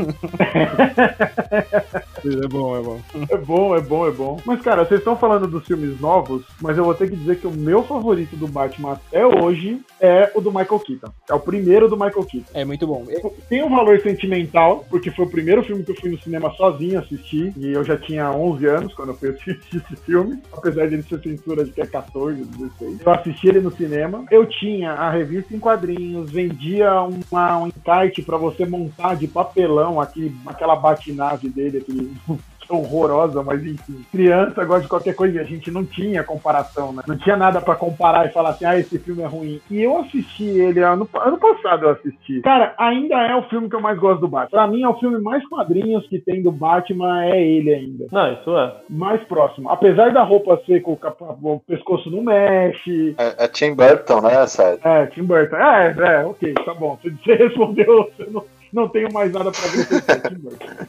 [2.25, 3.01] é bom, é bom.
[3.29, 4.41] É bom, é bom, é bom.
[4.47, 7.47] Mas, cara, vocês estão falando dos filmes novos, mas eu vou ter que dizer que
[7.47, 11.13] o meu favorito do Batman até hoje é o do Michael Keaton.
[11.29, 12.51] É o primeiro do Michael Keaton.
[12.55, 13.07] É muito bom.
[13.49, 16.99] Tem um valor sentimental, porque foi o primeiro filme que eu fui no cinema sozinho
[16.99, 20.95] assistir, e eu já tinha 11 anos quando eu fui assistir esse filme, apesar de
[20.95, 23.01] ele ser censura de que é 14, 16.
[23.05, 24.25] Eu assisti ele no cinema.
[24.31, 30.01] Eu tinha a revista em quadrinhos, vendia uma, um encarte pra você montar de papelão
[30.01, 34.05] aquele, aquela batinave dele, aquele que horrorosa, mas enfim.
[34.11, 37.03] Criança gosta de qualquer coisa e a gente não tinha comparação, né?
[37.07, 39.61] Não tinha nada pra comparar e falar assim, ah, esse filme é ruim.
[39.71, 42.41] E eu assisti ele ano, ano passado, eu assisti.
[42.43, 44.51] Cara, ainda é o filme que eu mais gosto do Batman.
[44.51, 48.07] Pra mim, é o filme mais quadrinhos que tem do Batman, é ele ainda.
[48.11, 48.75] Não, isso é.
[48.89, 49.69] Mais próximo.
[49.71, 53.15] Apesar da roupa ser com o, capa- o pescoço não mexe.
[53.19, 54.81] É, é Tim Burton, né, Sérgio?
[54.87, 55.57] É, Tim Burton.
[55.57, 56.99] É, é, ok, tá bom.
[57.03, 60.21] Você você respondeu, você não, não tenho mais nada pra acrescentar,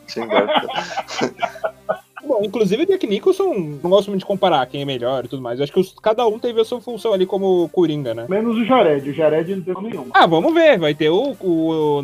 [0.07, 1.31] Tim Burton.
[2.23, 5.41] Bom, inclusive o Jack Nicholson, não gosto muito de comparar quem é melhor e tudo
[5.41, 5.59] mais.
[5.59, 8.25] Eu acho que os- cada um teve a sua função ali como Coringa, né?
[8.29, 9.09] Menos o Jared.
[9.09, 10.05] O Jared não tem nenhum.
[10.13, 10.77] Ah, vamos ver.
[10.77, 12.01] Vai ter o, o, o,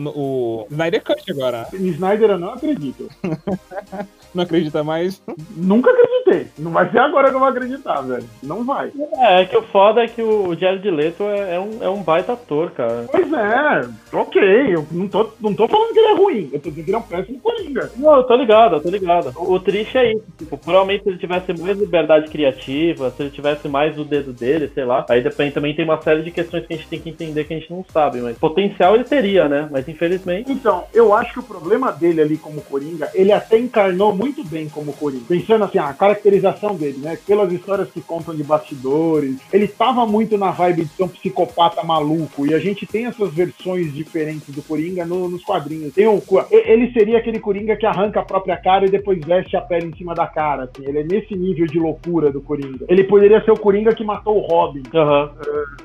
[0.63, 1.67] o Snyder Cut agora.
[1.71, 3.07] Snyder eu não acredito.
[4.33, 5.21] Não acredita mais?
[5.55, 6.47] Nunca acreditei.
[6.57, 8.23] Não vai ser agora que eu vou acreditar, velho.
[8.43, 8.91] Não vai.
[9.17, 12.01] É, é que o foda é que o Jared Leto é, é um, é um
[12.01, 13.05] baita ator, cara.
[13.11, 14.75] Pois é, ok.
[14.75, 16.49] Eu não tô, não tô falando que ele é ruim.
[16.53, 17.91] Eu tô dizendo que ele é um péssimo Coringa.
[17.97, 19.33] Não, eu tô ligado, eu tô ligado.
[19.37, 20.23] O, o triste é isso.
[20.37, 24.69] Tipo, provavelmente se ele tivesse mais liberdade criativa, se ele tivesse mais o dedo dele,
[24.73, 25.05] sei lá.
[25.09, 27.53] Aí depende, também tem uma série de questões que a gente tem que entender que
[27.53, 29.67] a gente não sabe, mas potencial ele teria, né?
[29.71, 30.51] Mas infelizmente.
[30.51, 34.67] Então, eu acho que o problema dele ali como Coringa, ele até encarnou muito bem
[34.69, 35.25] como Coringa.
[35.27, 37.17] Pensando assim, a caracterização dele, né?
[37.25, 41.83] Pelas histórias que contam de bastidores, ele tava muito na vibe de ser um psicopata
[41.83, 42.45] maluco.
[42.45, 45.93] E a gente tem essas versões diferentes do Coringa no- nos quadrinhos.
[45.93, 49.61] Tem um, ele seria aquele Coringa que arranca a própria cara e depois veste a
[49.61, 50.63] pele em cima da cara.
[50.63, 50.87] Assim.
[50.87, 52.85] Ele é nesse nível de loucura do Coringa.
[52.87, 54.83] Ele poderia ser o Coringa que matou o Robin.
[54.93, 55.31] Aham.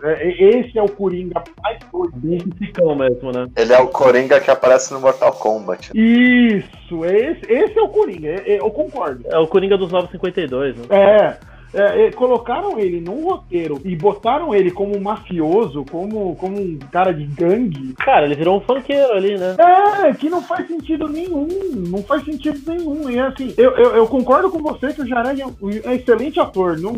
[0.03, 2.13] É, e- esse é o Coringa mais doido.
[2.17, 3.49] Bem psicão mesmo, né?
[3.57, 5.91] Ele é o Coringa que aparece no Mortal Kombat.
[5.95, 9.25] Isso, esse, esse é o Coringa, é- eu concordo.
[9.27, 10.85] É o Coringa dos 952, né?
[10.91, 11.37] É,
[11.75, 16.79] é, é, colocaram ele num roteiro e botaram ele como um mafioso, como, como um
[16.91, 17.95] cara de gangue.
[17.95, 19.57] Cara, ele virou um funkeiro ali, né?
[19.59, 21.49] É, que não faz sentido nenhum,
[21.89, 23.11] não faz sentido nenhum.
[23.11, 25.55] E assim, eu, eu, eu concordo com você que o Jared é um,
[25.85, 26.79] é excelente ator.
[26.79, 26.97] Não,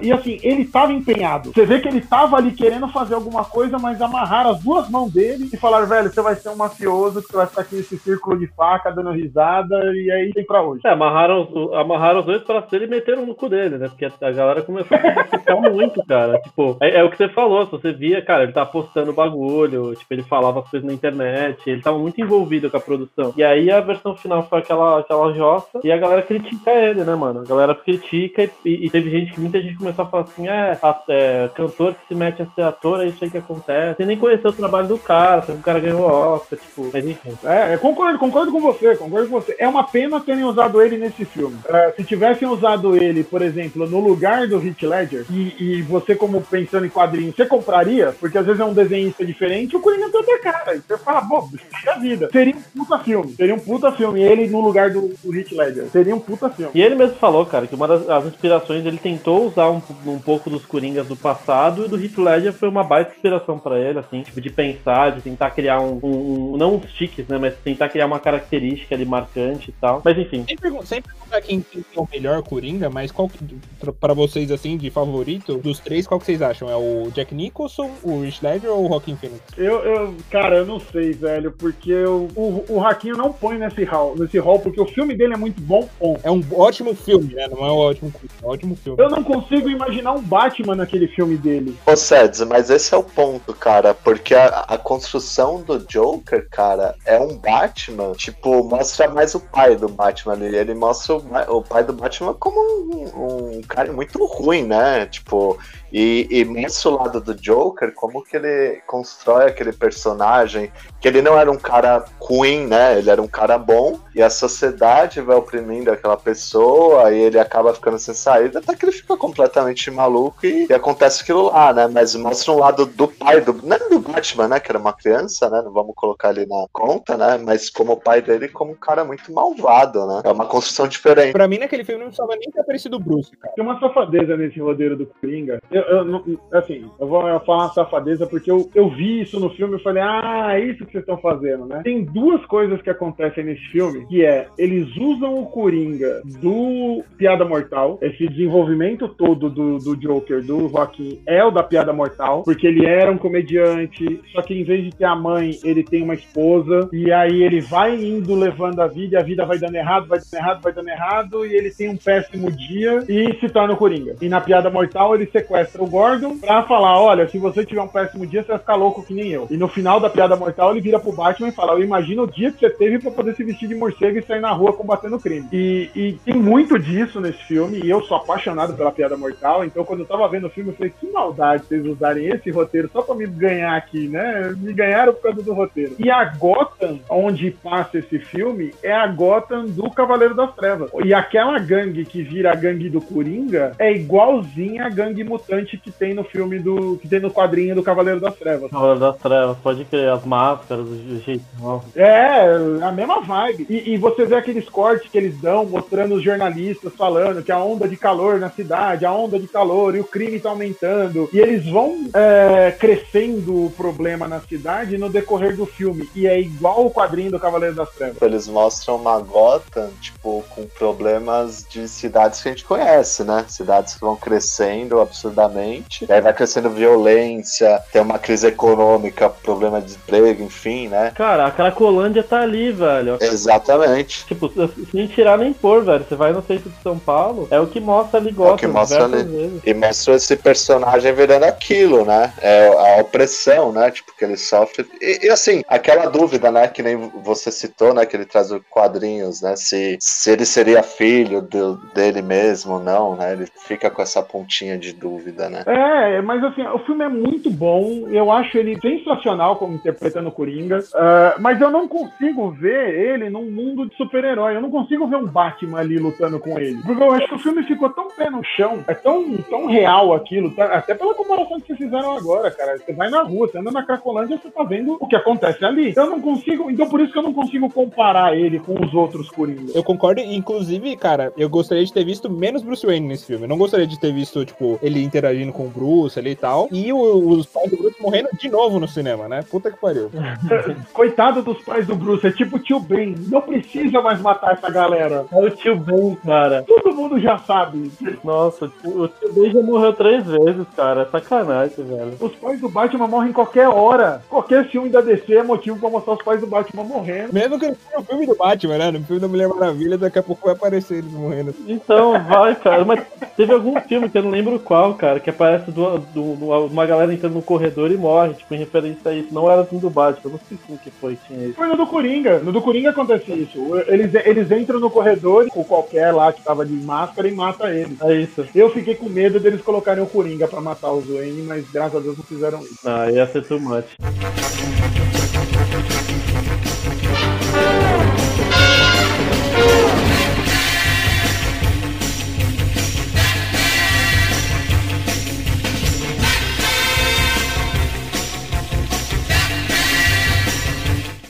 [0.00, 1.52] e assim, ele tava empenhado.
[1.52, 5.12] Você vê que ele tava ali querendo fazer alguma coisa, mas amarraram as duas mãos
[5.12, 7.98] dele e falaram, velho, você vai ser um mafioso, que você vai ficar aqui nesse
[7.98, 10.82] círculo de faca, dando risada, e aí tem pra hoje.
[10.84, 13.88] É, amarraram, amarraram os dois pra ser e meteram no cu dele, né?
[13.88, 16.38] Porque a galera começou a criticar muito, cara.
[16.40, 20.12] Tipo, é, é o que você falou, você via, cara, ele tava postando bagulho, tipo,
[20.14, 23.32] ele falava as coisas na internet, ele tava muito envolvido com a produção.
[23.36, 27.14] E aí a versão final foi aquela, aquela jossa, e a galera critica ele, né,
[27.14, 27.40] mano?
[27.40, 30.48] A galera critica e, e- e teve gente que muita gente começou a falar assim,
[30.48, 33.96] é, a- é, cantor que se mete a ser ator, é isso aí que acontece.
[33.96, 35.58] Você nem conheceu o trabalho do cara, sabe?
[35.58, 37.32] o cara ganhou Oscar, tipo, mas enfim.
[37.44, 39.56] É, concordo, concordo com você, concordo com você.
[39.58, 41.56] É uma pena terem usado ele nesse filme.
[41.68, 46.14] É, se tivessem usado ele, por exemplo, no lugar do Heath Ledger, e, e você
[46.14, 48.14] como pensando em quadrinho, você compraria?
[48.18, 50.74] Porque às vezes é um desenhista diferente, o Coringa tem outra cara.
[50.76, 51.48] E você fala, pô,
[51.86, 52.28] a vida.
[52.32, 53.32] Seria um puta filme.
[53.34, 54.22] Seria um puta filme.
[54.22, 55.86] Ele no lugar do, do Heath Ledger.
[55.90, 56.70] Seria um puta filme.
[56.74, 60.18] E ele mesmo falou, cara, que uma das as inspirações ele tentou usar um, um
[60.18, 63.98] pouco dos Coringas do passado e do Heath Ledger foi uma baita inspiração pra ele,
[63.98, 67.54] assim, tipo, de pensar, de tentar criar um, um, um- não uns tiques, né, mas
[67.64, 70.00] tentar criar uma característica ali marcante e tal.
[70.04, 73.38] Mas enfim, Sem, pergun sem perguntar quem, quem é o melhor Coringa, mas qual que,
[73.86, 76.68] pra, pra vocês, assim, de favorito, dos três, qual que vocês acham?
[76.68, 79.42] É o Jack Nicholson, o Rich Ledger ou o Joaquin Phoenix?
[79.56, 83.84] Eu, eu, cara, eu não sei, velho, porque eu, o, o Raquinho não põe nesse
[83.84, 86.20] hall, nesse hall, porque o filme dele é muito bom, ponto.
[86.22, 87.46] É um ótimo filme, né?
[87.48, 89.02] Não é um ótimo é um ótimo filme.
[89.02, 91.76] Eu não consigo imaginar um Batman naquele filme dele.
[91.86, 96.94] Ô, Seds, mas esse é o ponto, cara, porque a, a construção do Joker, cara,
[97.04, 100.56] é um Batman, tipo, mostra mais o pai do Batman ali.
[100.56, 105.04] Ele mostra o, o pai do Batman como um, um cara muito ruim, né?
[105.04, 105.58] Tipo,
[105.92, 110.72] e, e mostra o lado do Joker, como que ele constrói aquele personagem,
[111.06, 112.98] que ele não era um cara ruim, né?
[112.98, 117.72] Ele era um cara bom, e a sociedade vai oprimindo aquela pessoa, e ele acaba
[117.72, 121.86] ficando sem saída, até que ele fica completamente maluco e, e acontece aquilo lá, né?
[121.86, 123.52] Mas mostra um lado do pai do.
[123.62, 124.58] Não do Batman, né?
[124.58, 125.62] Que era uma criança, né?
[125.64, 127.38] Não vamos colocar ele na conta, né?
[127.40, 130.22] Mas como o pai dele, como um cara muito malvado, né?
[130.24, 131.34] É uma construção diferente.
[131.34, 133.54] Pra mim, naquele filme não precisava nem ter aparecido o Bruce, cara.
[133.54, 135.62] Tem uma safadeza nesse roteiro do Coringa.
[135.70, 139.76] Eu, eu assim, eu vou falar uma safadeza porque eu, eu vi isso no filme
[139.76, 141.82] e falei, ah, é isso que vocês estão fazendo, né?
[141.84, 147.44] Tem duas coisas que acontecem nesse filme, que é, eles usam o Coringa do Piada
[147.44, 152.66] Mortal, esse desenvolvimento todo do, do Joker, do Joaquim, é o da Piada Mortal, porque
[152.66, 156.14] ele era um comediante, só que em vez de ter a mãe, ele tem uma
[156.14, 160.06] esposa, e aí ele vai indo levando a vida, e a vida vai dando errado,
[160.06, 163.74] vai dando errado, vai dando errado, e ele tem um péssimo dia e se torna
[163.74, 164.16] o Coringa.
[164.20, 167.88] E na Piada Mortal ele sequestra o Gordon pra falar, olha, se você tiver um
[167.88, 169.46] péssimo dia, você vai ficar louco que nem eu.
[169.50, 172.30] E no final da Piada Mortal ele vira pro Batman e fala, eu imagino o
[172.30, 175.18] dia que você teve pra poder se vestir de morcego e sair na rua combatendo
[175.18, 175.48] crime.
[175.52, 179.84] E, e tem muito disso nesse filme, e eu sou apaixonado pela Piada Mortal, então
[179.84, 183.02] quando eu tava vendo o filme eu falei, que maldade vocês usarem esse roteiro só
[183.02, 184.54] pra me ganhar aqui, né?
[184.58, 185.94] Me ganharam por causa do roteiro.
[185.98, 190.90] E a Gotham, onde passa esse filme, é a Gotham do Cavaleiro das Trevas.
[191.04, 195.90] E aquela gangue que vira a gangue do Coringa é igualzinha a gangue mutante que
[195.90, 196.98] tem no filme do.
[196.98, 198.70] que tem no quadrinho do Cavaleiro das Trevas.
[198.70, 201.44] Cavaleiro das Trevas, pode crer, as máscaras, o jeito.
[201.60, 201.86] nossa.
[201.94, 203.66] É, a mesma vibe.
[203.68, 207.58] E, e você vê aqueles cortes que eles dão, mostrando os jornalistas falando que a
[207.58, 211.28] onda de calor na cidade, a onda de calor e o crime tá aumentando.
[211.32, 216.08] E eles vão é, crescendo o problema na cidade no decorrer do filme.
[216.14, 218.20] E é igual o quadrinho do Cavaleiro das Trevas.
[218.20, 223.44] Eles mostram uma Gotham, tipo, com problemas de cidades que a gente conhece, né?
[223.48, 229.80] Cidades que vão crescendo absurdamente, e aí vai crescendo violência, tem uma crise econômica, problema
[229.80, 230.55] de desemprego, enfim,
[230.88, 231.12] né?
[231.14, 233.18] Cara, a Cracolândia tá ali, velho.
[233.20, 234.26] Exatamente.
[234.26, 234.50] Tipo,
[234.90, 236.04] sem tirar nem pôr, velho.
[236.08, 238.66] Você vai no centro de São Paulo, é o que mostra ali Gotham É que
[238.66, 239.22] mostra ali.
[239.22, 239.60] vezes.
[239.64, 242.32] E mostrou esse personagem virando aquilo, né?
[242.40, 243.90] É a opressão, né?
[243.90, 244.86] Tipo, que ele sofre.
[245.00, 246.68] E, e, assim, aquela dúvida, né?
[246.68, 248.04] Que nem você citou, né?
[248.06, 249.54] Que ele traz os quadrinhos, né?
[249.56, 253.32] Se, se ele seria filho do- dele mesmo ou não, né?
[253.32, 255.62] Ele fica com essa pontinha de dúvida, né?
[255.66, 258.08] É, mas assim, o filme é muito bom.
[258.10, 260.78] Eu acho ele sensacional como interpretando o Coringa.
[260.94, 264.56] ah, mas eu não consigo ver ele num mundo de super-herói.
[264.56, 266.80] Eu não consigo ver um Batman ali lutando com ele.
[266.82, 270.14] Porque eu acho que o filme ficou tão pé no chão, é tão, tão real
[270.14, 270.64] aquilo, tá?
[270.66, 272.78] até pela comparação que vocês fizeram agora, cara.
[272.78, 275.92] Você vai na rua, você anda na Cracolândia, você tá vendo o que acontece ali.
[275.96, 276.70] Eu não consigo.
[276.70, 279.74] Então por isso que eu não consigo comparar ele com os outros Coringas.
[279.74, 283.44] Eu concordo, inclusive, cara, eu gostaria de ter visto menos Bruce Wayne nesse filme.
[283.44, 286.68] Eu não gostaria de ter visto, tipo, ele interagindo com o Bruce ali e tal.
[286.70, 289.42] E o- os pais do Bruce morrendo de novo no cinema, né?
[289.50, 290.10] Puta que pariu.
[290.92, 293.14] Coitado dos pais do Bruce, é tipo o tio Ben.
[293.28, 295.24] Não precisa mais matar essa galera.
[295.32, 296.62] É o tio Ben, cara.
[296.66, 297.90] Todo mundo já sabe.
[298.24, 301.02] Nossa, o tio, o tio Ben já morreu três vezes, cara.
[301.02, 302.12] É sacanagem, velho.
[302.20, 304.22] Os pais do Batman morrem qualquer hora.
[304.28, 307.32] Qualquer filme da DC é motivo pra mostrar os pais do Batman morrendo.
[307.32, 308.90] Mesmo que no filme do Batman, né?
[308.90, 311.54] No filme da Mulher Maravilha, daqui a pouco vai aparecer eles morrendo.
[311.66, 312.84] Então, vai, cara.
[312.84, 313.02] Mas
[313.36, 316.86] teve algum filme que eu não lembro qual, cara, que aparece do, do- do- uma
[316.86, 319.32] galera entrando no corredor e morre, tipo, em referência a isso.
[319.32, 321.54] Não era filme do Batman, eu não sei como que foi tinha isso.
[321.54, 322.40] Foi no do Coringa.
[322.40, 323.58] No do Coringa acontece isso.
[323.86, 328.00] Eles, eles entram no corredor com qualquer lá que tava de máscara e mata eles.
[328.00, 328.46] É isso.
[328.54, 332.00] Eu fiquei com medo deles colocarem o Coringa pra matar o Wayne, mas graças a
[332.00, 332.80] Deus não fizeram isso.
[332.84, 333.86] Ah, ia ser too much.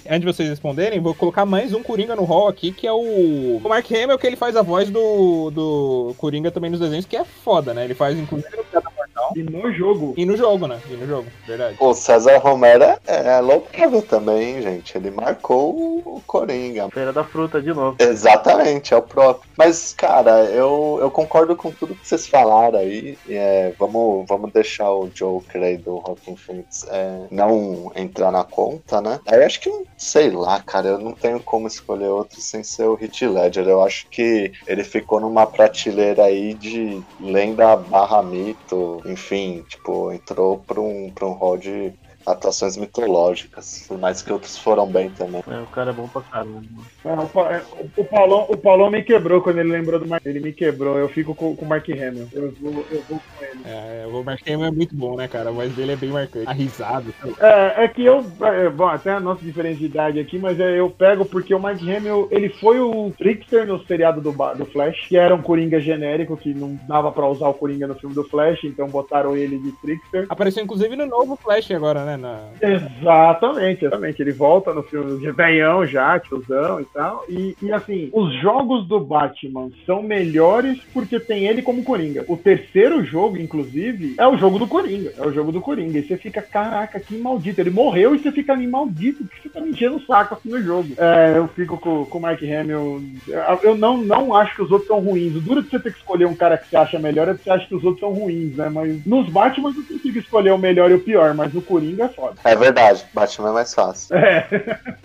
[0.09, 3.61] Antes de vocês responderem, vou colocar mais um Coringa no hall aqui, que é o,
[3.63, 7.17] o Mark Hamill, que ele faz a voz do, do Coringa também nos desenhos, que
[7.17, 7.85] é foda, né?
[7.85, 8.96] Ele faz, inclusive, no.
[9.37, 10.15] E no jogo.
[10.17, 10.81] E no jogo, né?
[10.89, 11.77] E no jogo, verdade.
[11.79, 14.97] O César Romero é, é louvável também, gente.
[14.97, 16.89] Ele marcou o Coringa.
[16.89, 17.99] Feira da fruta de novo.
[18.01, 19.47] Exatamente, é o próprio.
[19.55, 23.19] Mas, cara, eu, eu concordo com tudo que vocês falaram aí.
[23.29, 29.03] É, vamos, vamos deixar o Joker aí do Rockin' Phoenix é, não entrar na conta,
[29.03, 29.21] né?
[29.27, 32.99] Aí acho que, sei lá, cara, eu não tenho como escolher outro sem ser o
[32.99, 33.69] Heath Ledger.
[33.69, 39.26] Eu acho que ele ficou numa prateleira aí de lenda barra mito, enfim,
[39.65, 41.95] tipo, entrou pra um, pra um hall de
[42.27, 45.43] atuações mitológicas, por mais que outros foram bem também.
[45.49, 46.63] É, o cara é bom pra caramba.
[47.05, 47.63] É, o, Pa- é,
[47.97, 50.25] o, Paulão, o Paulão me quebrou quando ele lembrou do Mark.
[50.27, 50.99] Ele me quebrou.
[50.99, 52.29] Eu fico com, com o Mark Hamill.
[52.33, 53.61] Eu vou, eu vou com ele.
[53.65, 55.51] É, o Mark Hamill é muito bom, né, cara?
[55.51, 56.49] A voz dele é bem marcante.
[56.49, 57.07] A risada.
[57.41, 58.25] É, é que eu.
[58.41, 61.61] é, bom, até a nossa diferença de idade aqui, mas é, eu pego porque o
[61.61, 65.79] Mark Hamill, ele foi o Trickster no seriado do, do Flash, que era um Coringa
[65.81, 69.59] genérico, que não dava pra usar o Coringa no filme do Flash, então botaram ele
[69.59, 70.27] de Trickster.
[70.29, 72.16] Apareceu, inclusive, no novo Flash agora, né?
[72.17, 72.49] Na...
[72.61, 74.21] Exatamente, exatamente.
[74.23, 77.25] Ele volta no filme de velhão já, tiozão e tal.
[77.29, 82.25] E, e assim, os jogos do Batman são melhores porque tem ele como Coringa.
[82.29, 85.13] O terceiro jogo, inclusive, é o jogo do Coringa.
[85.17, 85.99] É o jogo do Coringa.
[85.99, 87.61] E você fica, caraca, que maldito.
[87.61, 90.49] Ele morreu e você fica ali, maldito, que você tá me enchendo o saco assim
[90.51, 90.89] no jogo.
[90.97, 93.03] É, eu fico com, com o Mark Hamill.
[93.29, 95.35] Eu- Eu não, não acho que os outros são ruins.
[95.35, 97.43] O duro de você ter que escolher um cara que você acha melhor é que
[97.43, 98.69] você acha que os outros são ruins, né?
[98.69, 102.09] Mas nos Batman você consigo escolher o melhor e o pior, mas no Coringa é
[102.09, 102.35] foda.
[102.45, 104.17] É verdade, Batman é mais fácil.
[104.17, 104.47] É.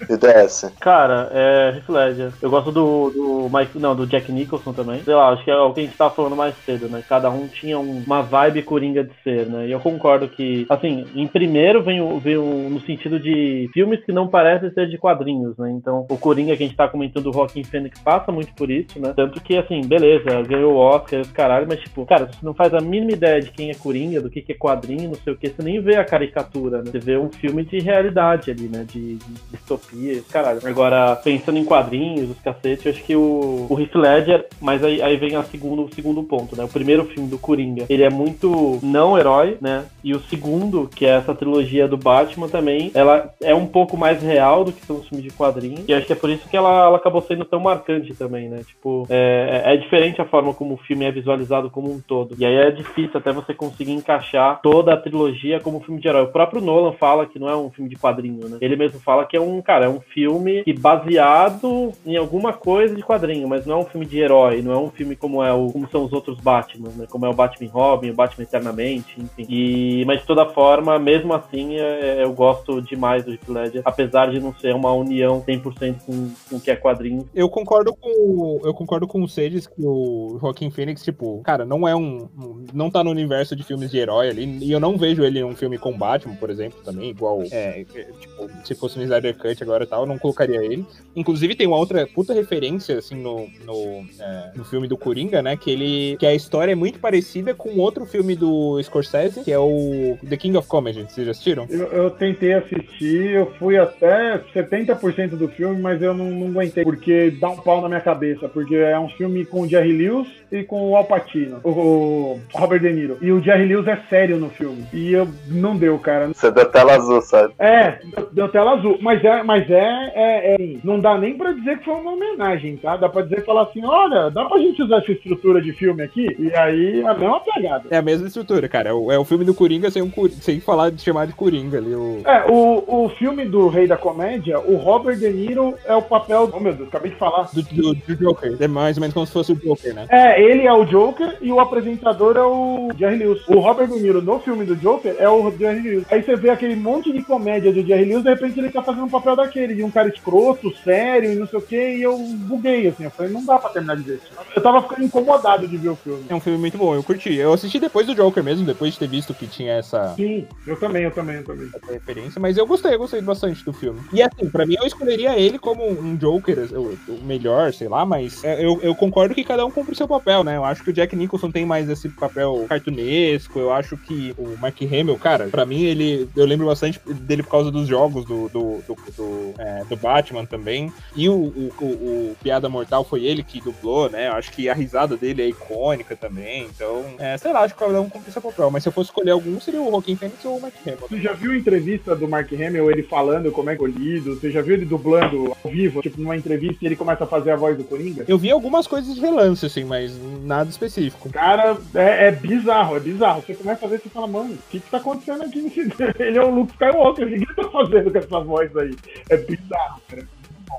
[0.09, 0.71] E DS?
[0.79, 2.31] Cara, é Heath Ledger.
[2.41, 5.01] Eu gosto do, do Mike, não, do Jack Nicholson também.
[5.03, 7.03] Sei lá, acho que é o que a gente tava falando mais cedo, né?
[7.07, 9.67] Cada um tinha um- uma vibe coringa de ser, né?
[9.67, 14.03] E eu concordo que, assim, em primeiro vem, o- vem o- no sentido de filmes
[14.03, 15.71] que não parecem ser de quadrinhos, né?
[15.71, 18.99] Então, o Coringa que a gente tá comentando, o Rockin' Phoenix, passa muito por isso,
[18.99, 19.13] né?
[19.15, 22.79] Tanto que, assim, beleza, ganhou o Oscar, caralho, mas, tipo, cara, você não faz a
[22.81, 25.47] mínima ideia de quem é Coringa, do que, que é quadrinho, não sei o que,
[25.49, 26.90] você nem vê a caricatura, né?
[26.91, 28.85] Você vê um filme de realidade ali, né?
[28.87, 30.59] De, de distopia, caralho.
[30.63, 32.37] Agora, pensando em quadrinhos, os
[32.85, 36.23] eu acho que o, o Heath Ledger, mas aí, aí vem a segundo, o segundo
[36.23, 36.63] ponto, né?
[36.63, 39.85] O primeiro filme do Coringa, ele é muito não herói, né?
[40.03, 44.21] E o segundo, que é essa trilogia do Batman também, ela é um pouco mais
[44.21, 45.83] real do que são os filmes de quadrinhos.
[45.87, 48.61] E acho que é por isso que ela, ela acabou sendo tão marcante também, né?
[48.65, 52.35] Tipo, é, é diferente a forma como o filme é visualizado como um todo.
[52.37, 56.07] E aí é difícil até você conseguir encaixar toda a trilogia como um filme de
[56.07, 56.23] herói.
[56.23, 58.57] O próprio Nolan fala que não é um filme de quadrinho, né?
[58.61, 62.95] Ele mesmo fala que é um, cara, é um filme que baseado em alguma coisa
[62.95, 65.53] de quadrinho, mas não é um filme de herói, não é um filme como é
[65.53, 67.05] o como são os outros Batman, né?
[67.09, 69.45] Como é o Batman Robin, o Batman Eternamente, enfim.
[69.49, 74.31] E mas de toda forma, mesmo assim, é- eu gosto demais do Heath Ledger, apesar
[74.31, 77.27] de não ser uma união 100% com, com o que é quadrinho.
[77.33, 81.87] Eu concordo com eu concordo com o Cedes que o Joaquim Phoenix, tipo, cara, não
[81.87, 84.97] é um, um- não tá no universo de filmes de herói ali, e eu não
[84.97, 88.75] vejo ele em um filme com Batman, por exemplo, também, igual, é, é, tipo, se
[88.75, 90.85] fosse um Snyder Cut agora e tal, eu não colocaria ele.
[91.15, 95.55] Inclusive tem uma outra puta referência, assim, no, no, é, no filme do Coringa, né,
[95.57, 99.59] que ele, que a história é muito parecida com outro filme do Scorsese, que é
[99.59, 101.65] o The King of Comedy, vocês já assistiram?
[101.69, 106.83] Eu, eu tentei assistir, eu fui até 70% do filme, mas eu não, não aguentei,
[106.83, 110.40] porque dá um pau na minha cabeça, porque é um filme com o Jerry Lewis
[110.51, 113.17] e com o Al Pacino, o, Robert De Niro.
[113.21, 114.85] E o Jerry Lewis é sério no filme.
[114.93, 116.27] E eu não deu, cara.
[116.27, 117.53] Você deu tela azul, sabe?
[117.57, 118.97] É, deu, deu tela azul.
[119.01, 122.75] Mas é, mas é, é, é- Não dá nem pra dizer que foi uma homenagem,
[122.77, 122.97] tá?
[122.97, 126.35] Dá pra dizer falar assim: olha, dá pra gente usar essa estrutura de filme aqui?
[126.37, 127.83] E aí é a mesma pegada.
[127.89, 128.89] É a mesma estrutura, cara.
[128.89, 130.11] É o, é o filme do Coringa sem, um,
[130.41, 131.93] sem falar de chamar de Coringa ali.
[131.93, 132.21] O...
[132.25, 136.49] É, o, o filme do Rei da Comédia, o Robert De Niro é o papel.
[136.53, 137.49] Oh meu Deus, acabei de falar.
[137.53, 138.57] Do, do, do Joker.
[138.59, 140.05] É mais ou menos como se fosse o Joker, né?
[140.09, 143.47] É, ele é o Joker e o apresentador é o Jerry Lewis.
[143.47, 146.05] O Robert De Niro no filme do Joker é o Jerry Lewis.
[146.09, 149.05] Aí você vê aquele monte de comédia do Jerry Lewis, de repente ele tá fazendo
[149.05, 152.17] um papel daquele, de um cara escroto, sério e não sei o que, e eu
[152.17, 153.03] buguei, assim.
[153.03, 154.31] Eu falei, não dá pra terminar de ver isso.
[154.55, 156.25] Eu tava ficando incomodado de ver o filme.
[156.27, 157.33] É um filme muito bom, eu curti.
[157.35, 160.79] Eu assisti depois do Joker mesmo, depois de ter visto que tinha essa, Sim, eu
[160.79, 161.69] também, eu também, eu também.
[161.73, 164.01] essa referência, mas eu gostei, eu gostei bastante do filme.
[164.13, 168.43] E assim, pra mim eu escolheria ele como um Joker, o, melhor, sei lá, mas
[168.43, 170.57] é, eu, eu concordo que cada um cumpre o seu papel, né?
[170.57, 174.57] Eu acho que o Jack Nicholson tem mais esse papel cartunesco, eu acho que o
[174.59, 178.49] Mark Hamill, cara, pra mim ele eu lembro bastante dele por causa dos jogos do,
[178.49, 180.91] do, do, do, é, do Batman também.
[181.15, 181.85] E o, o, o,
[182.31, 184.27] o Piada Mortal foi ele que dublou, né?
[184.27, 186.67] Eu acho que a risada dele é icônica também.
[186.73, 188.71] Então, é, sei lá, acho que cada um cumpre seu papel.
[188.71, 191.07] Mas se eu fosse escolher algum, seria o Joaquin Phoenix ou o Mark Hamill.
[191.09, 194.35] Você já viu a entrevista do Mark Hamill, ele falando como é colhido?
[194.35, 197.51] Você já viu ele dublando ao vivo, tipo, numa entrevista e ele começa a fazer
[197.51, 198.25] a voz do Coringa?
[198.27, 201.29] Eu vi algumas coisas de relance, assim, mas nada específico.
[201.29, 203.41] Cara, é, é bizarro, é bizarro.
[203.41, 205.81] Você começa a ver e você fala, mano, o que que tá acontecendo aqui nesse...
[206.21, 208.95] Ele é o Luke Skywalker, o que ele tá fazendo com essa voz aí?
[209.29, 210.27] É bizarro, cara.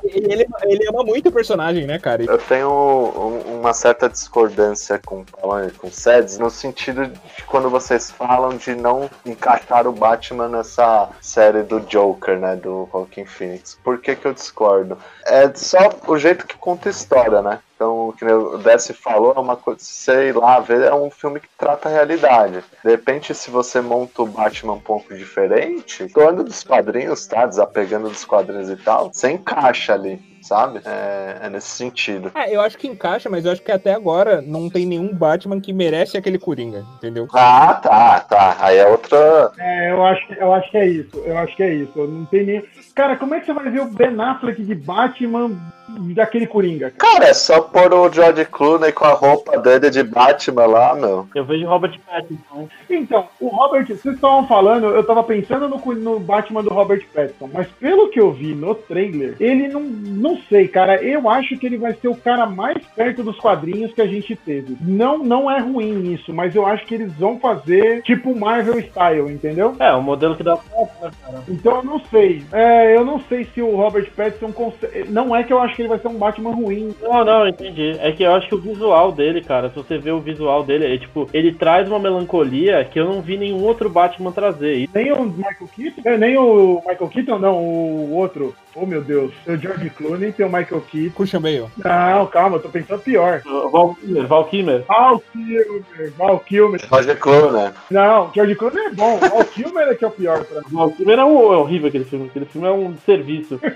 [0.04, 2.24] Ele, ele ama muito o personagem, né, cara?
[2.24, 5.24] Eu tenho um- uma certa discordância com
[5.78, 11.08] com o Seds, no sentido de quando vocês falam de não encaixar o Batman nessa
[11.20, 13.78] série do Joker, né, do Joaquin Phoenix.
[13.84, 14.98] Por que que eu discordo?
[15.26, 17.60] É só o jeito que conta a história, né?
[17.82, 21.88] Então, que o Desce falou, é uma coisa, sei lá, é um filme que trata
[21.88, 22.62] a realidade.
[22.84, 27.44] De repente, se você monta o Batman um pouco diferente, falando dos quadrinhos, tá?
[27.44, 30.80] Desapegando dos quadrinhos e tal, você encaixa ali, sabe?
[30.84, 32.30] É, é nesse sentido.
[32.34, 35.60] É, eu acho que encaixa, mas eu acho que até agora não tem nenhum Batman
[35.60, 37.26] que merece aquele Coringa, entendeu?
[37.34, 38.56] Ah, tá, tá.
[38.60, 39.52] Aí é outra.
[39.58, 41.22] É, eu acho, que- eu acho que é isso.
[41.24, 41.92] Eu acho que é isso.
[41.96, 42.64] Eu Não tem nem.
[42.94, 45.50] Cara, como é que você vai ver o Ben Affleck de Batman
[46.14, 46.90] daquele Coringa?
[46.90, 47.12] cara?
[47.12, 51.26] Cara, é só pôr o George Clooney com a roupa dele de Batman lá, meu.
[51.34, 52.68] Eu vejo Robert Pattinson.
[52.90, 57.48] Então, o Robert, vocês estavam falando, eu tava pensando no, no Batman do Robert Pattinson,
[57.52, 61.66] mas pelo que eu vi no trailer, ele não, não sei, cara, eu acho que
[61.66, 64.76] ele vai ser o cara mais perto dos quadrinhos que a gente teve.
[64.80, 69.32] Não, não é ruim isso, mas eu acho que eles vão fazer tipo Marvel style,
[69.32, 69.74] entendeu?
[69.78, 71.42] É, um modelo que dá certo, né, cara?
[71.48, 72.42] Então eu não sei.
[72.52, 75.10] É, eu não sei se o Robert Pattinson consegue.
[75.10, 76.94] Não é que eu acho que ele vai ser um Batman ruim.
[77.00, 77.96] Não, não, entendi.
[78.00, 80.94] É que eu acho que o visual dele, cara, se você vê o visual dele,
[80.94, 84.88] é tipo, ele traz uma melancolia que eu não vi nenhum outro Batman trazer.
[84.94, 88.54] Nem o Michael Keaton, é, nem o Michael Keaton, não, o outro.
[88.74, 91.14] Oh meu Deus, tem o George Clooney, tem o Michael Keaton.
[91.14, 91.66] Christian Bale.
[91.76, 93.42] Não, calma, eu tô pensando pior.
[93.44, 94.84] o Val Kilmer, Val Kilmer.
[94.86, 96.80] Val Kilmer, Val Kilmer.
[96.90, 97.72] Roger Clooney.
[97.90, 100.66] Não, George Clooney é bom, Val Kilmer é que é o pior pra mim.
[100.70, 102.26] Val Kilmer é, um, é horrível aquele filme.
[102.28, 103.60] Aquele filme é um serviço.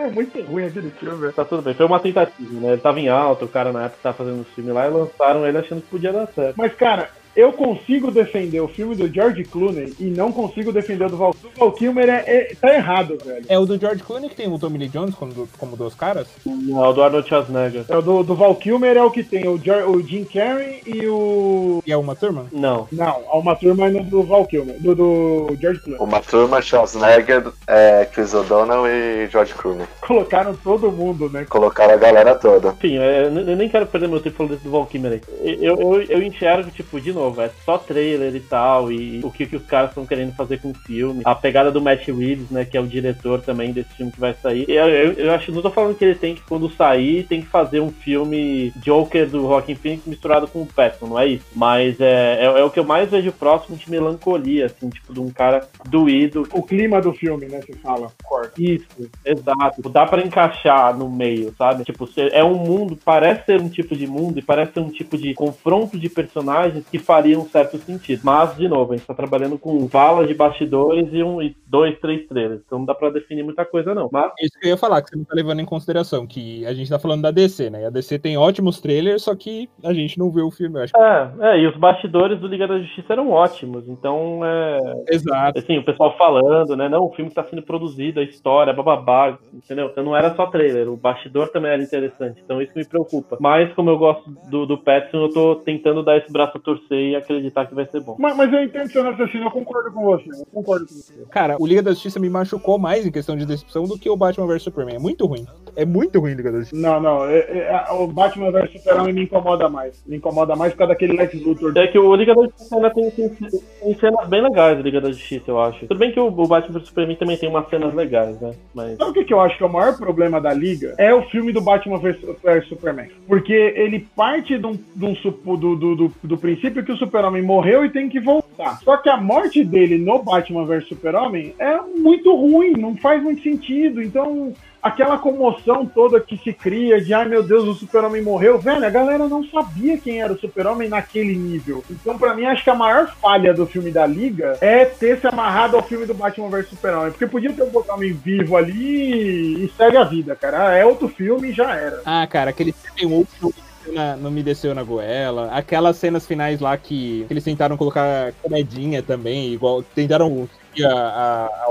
[0.00, 1.30] É muito ruim aquele filme.
[1.30, 1.74] Tá tudo bem.
[1.74, 2.72] Foi uma tentativa, né?
[2.72, 5.46] Ele tava em alta, o cara na época tava fazendo o filme lá e lançaram
[5.46, 6.56] ele achando que podia dar certo.
[6.56, 11.10] Mas, cara, eu consigo defender o filme do George Clooney e não consigo defender o
[11.10, 12.08] do Val, do Val Kilmer.
[12.08, 13.44] É, é- tá errado, velho.
[13.48, 16.26] É o do George Clooney que tem o Tommy Lee Jones como, como dois caras?
[16.44, 17.84] Não, é o do Arnold Schwarzenegger.
[17.88, 20.82] É o do, do Val Kilmer é o que tem o, Jar- o Jim Carrey
[20.86, 21.82] e o.
[21.86, 22.46] E é uma turma?
[22.52, 22.88] Não.
[22.92, 26.04] Não, há uma turma no do Val Kilmer, do, do George Clooney.
[26.04, 29.86] Uma turma, Schwarzenegger, é, Chris O'Donnell e George Clooney.
[30.00, 31.46] Colocaram todo mundo, né?
[31.48, 32.70] Colocaram a galera toda.
[32.70, 35.20] Enfim, é, eu eu nem quero perder meu tempo falando desse do Val Kilmer aí.
[35.60, 39.46] Eu, eu, eu enxergo, tipo, de novo, é só trailer e tal, e o que,
[39.46, 41.22] que os caras estão querendo fazer com o filme.
[41.24, 44.34] A pegada do Matt Reeves, né, que é o diretor também desse filme que vai
[44.34, 44.64] sair.
[44.68, 47.48] Eu, eu, eu acho, não tô falando que ele tem que, quando sair, tem que
[47.48, 51.46] fazer um filme Joker do Joaquin Phoenix misturado com o Pattinson, não é isso.
[51.54, 55.20] Mas é, é, é o que eu mais vejo próximo de melancolia, assim, tipo, de
[55.20, 57.60] um cara doído, O clima do filme, né?
[57.60, 58.10] Você fala.
[58.22, 58.52] Corta.
[58.58, 58.86] isso,
[59.24, 59.88] exato.
[59.88, 61.84] Dá pra encaixar no meio, sabe?
[61.84, 65.16] Tipo, é um mundo, parece ser um tipo de mundo e parece ser um tipo
[65.16, 68.20] de confronto de personagens que faria um certo sentido.
[68.22, 71.98] Mas, de novo, a gente tá trabalhando com valas de bastidores e, um, e dois,
[71.98, 72.62] três trailers.
[72.64, 74.08] Então não dá pra definir muita coisa, não.
[74.12, 76.72] Mas Isso que eu ia falar, que você não tá levando em consideração, que a
[76.72, 77.82] gente tá falando da DC, né?
[77.82, 80.84] E a DC tem ótimos trailers, só que a gente não vê o filme, eu
[80.84, 80.96] acho.
[80.96, 83.88] é, é, e os bastidores do Liga da Justiça eram ótimos.
[83.88, 85.58] Então, é, Exato.
[85.58, 86.88] assim, o pessoal falando, né?
[86.88, 89.86] Não, o filme tá sendo produzido, a história, bababá, entendeu?
[89.86, 92.40] Então não era só trailer, o bastidor também era interessante.
[92.44, 93.36] Então isso me preocupa.
[93.40, 96.99] Mas como eu gosto do, do Pattinson, eu tô tentando dar esse braço a torcer
[97.00, 98.16] e acreditar que vai ser bom.
[98.18, 100.30] Mas, mas eu entendo seu raciocínio, eu concordo com você.
[100.30, 101.14] Eu concordo com você.
[101.30, 104.16] Cara, o Liga da Justiça me machucou mais em questão de decepção do que o
[104.16, 104.96] Batman vs Superman.
[104.96, 105.46] É muito ruim.
[105.76, 106.80] É muito ruim Liga da Justiça.
[106.80, 107.24] Não, não.
[107.26, 110.02] é- é- o Batman vs Superman me incomoda mais.
[110.06, 111.76] Me incomoda mais por causa daquele Lex Luthor.
[111.76, 115.00] É que o Liga da Justiça ainda tem, tem, tem cenas bem legais do Liga
[115.00, 115.86] da Justiça, eu acho.
[115.86, 118.52] Tudo bem que o, o Batman vs Superman também tem umas cenas legais, né?
[118.74, 118.96] Mas.
[118.96, 120.94] Sabe o que, que eu acho que é o maior problema da Liga?
[120.98, 123.08] É o filme do Batman vs Superman.
[123.26, 125.14] Porque ele parte de um, de um
[125.56, 128.78] do, do, do, do princípio que o Super-Homem morreu e tem que voltar.
[128.82, 133.42] Só que a morte dele no Batman vs Super-Homem é muito ruim, não faz muito
[133.42, 134.02] sentido.
[134.02, 138.84] Então, aquela comoção toda que se cria de ai meu Deus, o Super-Homem morreu, velho,
[138.84, 141.84] a galera não sabia quem era o Super-Homem naquele nível.
[141.90, 145.26] Então, pra mim, acho que a maior falha do filme da Liga é ter se
[145.26, 147.10] amarrado ao filme do Batman vs Super-Homem.
[147.10, 150.76] Porque podia ter um Super-Homem vivo ali e segue a vida, cara.
[150.76, 152.02] É outro filme e já era.
[152.04, 153.69] Ah, cara, aquele um outro filme
[154.16, 155.50] não me desceu na goela.
[155.52, 159.82] Aquelas cenas finais lá que, eles tentaram colocar comedinha também, igual.
[159.82, 160.48] Tentaram
[160.84, 161.70] a, a, a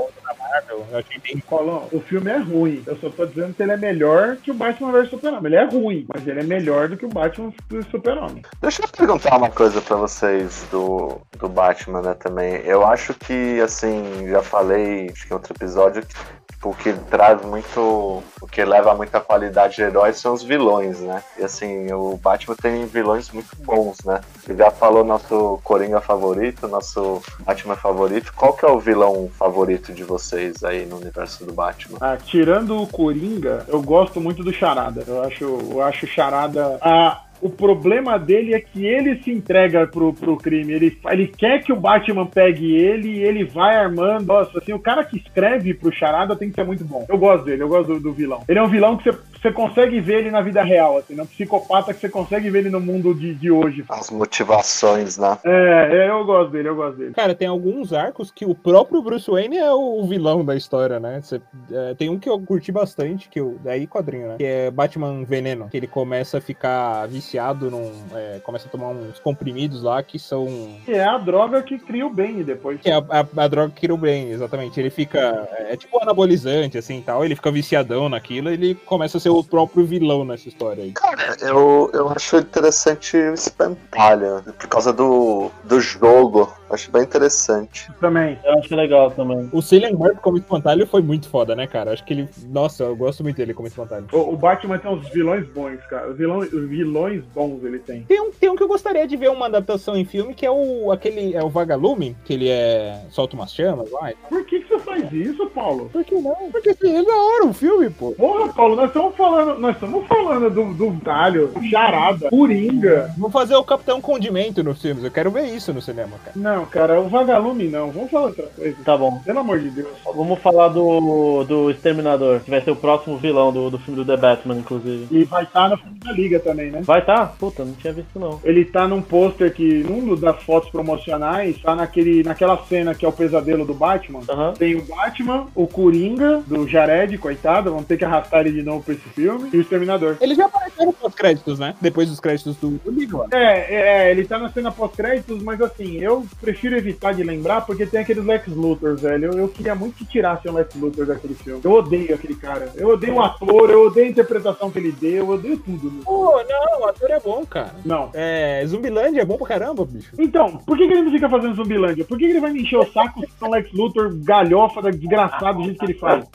[0.50, 0.86] Marvel.
[0.92, 1.40] Eu achei bem.
[1.46, 2.84] Colão, o filme é ruim.
[2.86, 5.46] Eu só tô dizendo que ele é melhor que o Batman vs Super-Homem.
[5.46, 8.44] Ele é ruim, mas ele é melhor do que o Batman vs Super-Homem.
[8.62, 12.56] Deixa eu perguntar uma coisa pra vocês do, do Batman, né, também.
[12.66, 16.16] Eu acho que, assim, já falei, acho que em outro episódio, que
[16.60, 18.22] tipo, o que traz muito.
[18.42, 21.24] O que leva muita qualidade de heróis são os vilões, né?
[21.38, 24.22] E assim, o Batman tem vilões muito bons, né?
[24.44, 28.34] Você já falou nosso Coringa favorito, nosso Batman favorito.
[28.36, 30.04] Qual que é o vilão favorito de
[30.40, 31.98] vocês aí no universo do Batman?
[32.00, 35.04] Ah, tirando o Coringa, eu gosto muito do Charada.
[35.06, 36.78] Eu acho, eu acho Charada.
[36.82, 40.74] Ah, o problema dele é que ele se entrega pro, pro crime.
[40.74, 44.26] Ele, ele quer que o Batman pegue ele e ele vai armando.
[44.26, 47.06] Nossa, assim, o cara que escreve pro Charada tem que ser muito bom.
[47.08, 48.44] Eu gosto dele, eu gosto do, do vilão.
[48.48, 51.22] Ele é um vilão que você, você consegue ver ele na vida real, assim, é
[51.22, 53.84] um psicopata que você consegue ver ele no mundo de, de hoje.
[53.90, 55.38] As motivações, né?
[55.44, 57.14] É, é, eu gosto dele, eu gosto dele.
[57.14, 61.22] Cara, tem alguns arcos que o próprio Bruce Wayne é o vilão da história, né?
[61.24, 64.36] Cê- é, tem um que eu curti bastante, que eu, daí quadrinho, né?
[64.38, 67.92] Que é Batman Veneno, que ele começa a ficar viciado num.
[68.14, 70.48] é, começa a tomar uns comprimidos lá que são.
[70.86, 72.82] Que é a droga que cria o Bane depois.
[72.82, 74.80] Que é a, a- a droga que cria o bem, exatamente.
[74.80, 75.48] Ele fica.
[75.70, 77.24] É tipo um anabolizante, assim tal.
[77.24, 80.92] Ele fica viciadão naquilo ele começa a ser o próprio vilão nessa história aí.
[80.92, 86.52] Cara, eu, eu acho interessante o Espantalho, por causa do, do jogo.
[86.70, 87.92] Acho bem interessante.
[88.00, 88.38] Também.
[88.44, 89.50] Eu acho legal também.
[89.52, 91.92] O Cillian Murphy como espantalho foi muito foda, né, cara?
[91.92, 92.30] Acho que ele.
[92.48, 94.06] Nossa, eu gosto muito dele como espantalho.
[94.12, 96.10] O, o Batman tem uns vilões bons, cara.
[96.12, 98.04] Os vilões, os vilões bons ele tem.
[98.04, 100.52] Tem um, tem um que eu gostaria de ver uma adaptação em filme, que é
[100.52, 104.12] o aquele é o Vagalume, que ele é solta umas chamas lá.
[104.28, 105.90] Por que, que você faz isso, Paulo?
[105.92, 106.52] Por que não?
[106.52, 108.12] Porque assim, é da hora o filme, pô.
[108.12, 113.14] Porra, Paulo, nós estamos falando, nós estamos falando do, do Talho, Charada, Coringa.
[113.18, 115.04] Vou fazer o Capitão Condimento nos filmes.
[115.04, 116.34] Eu quero ver isso no cinema, cara.
[116.36, 117.92] Não, cara, o Vagalume não.
[117.92, 118.78] Vamos falar outra coisa.
[118.86, 119.20] Tá bom.
[119.20, 119.90] Pelo amor de Deus.
[120.16, 124.06] Vamos falar do, do Exterminador, que vai ser o próximo vilão do, do filme do
[124.06, 125.08] The Batman, inclusive.
[125.12, 126.82] E vai estar no filme da Liga também, né?
[126.84, 127.26] Vai tá?
[127.26, 128.40] Puta, não tinha visto não.
[128.44, 133.10] Ele tá num pôster que, num das fotos promocionais, tá naquele, naquela cena que é
[133.10, 134.22] o pesadelo do Batman.
[134.58, 138.84] Tem o Batman, o Coringa, do Jared, coitado, vamos ter que arrastar ele de novo
[138.84, 140.18] pra esse filme, e o Exterminador.
[140.22, 141.76] Ele já apareceu nos créditos, né?
[141.82, 143.26] Depois dos créditos do, do Liga.
[143.32, 147.86] É, é, ele tá na cena pós-créditos, mas assim, eu prefiro evitar de lembrar porque
[147.86, 149.26] tem aqueles Lex Luthor, velho.
[149.26, 151.62] Eu, eu queria muito que tirassem o Lex Luthor daquele filme.
[151.64, 152.72] Eu odeio aquele cara.
[152.76, 156.04] Eu odeio o ator, eu odeio a interpretação que ele deu, eu odeio tudo.
[156.04, 157.76] Pô, não, o ator é bom, cara.
[157.86, 158.10] Não.
[158.14, 160.12] É, Zumbilândia é bom pra caramba, bicho.
[160.18, 162.06] Então, por que, que ele não fica fazendo Zumbilândia?
[162.06, 165.60] Por que, que ele vai me encher o saco com o Lex Luthor galhofa, desgraçado
[165.60, 166.26] do jeito que ele faz?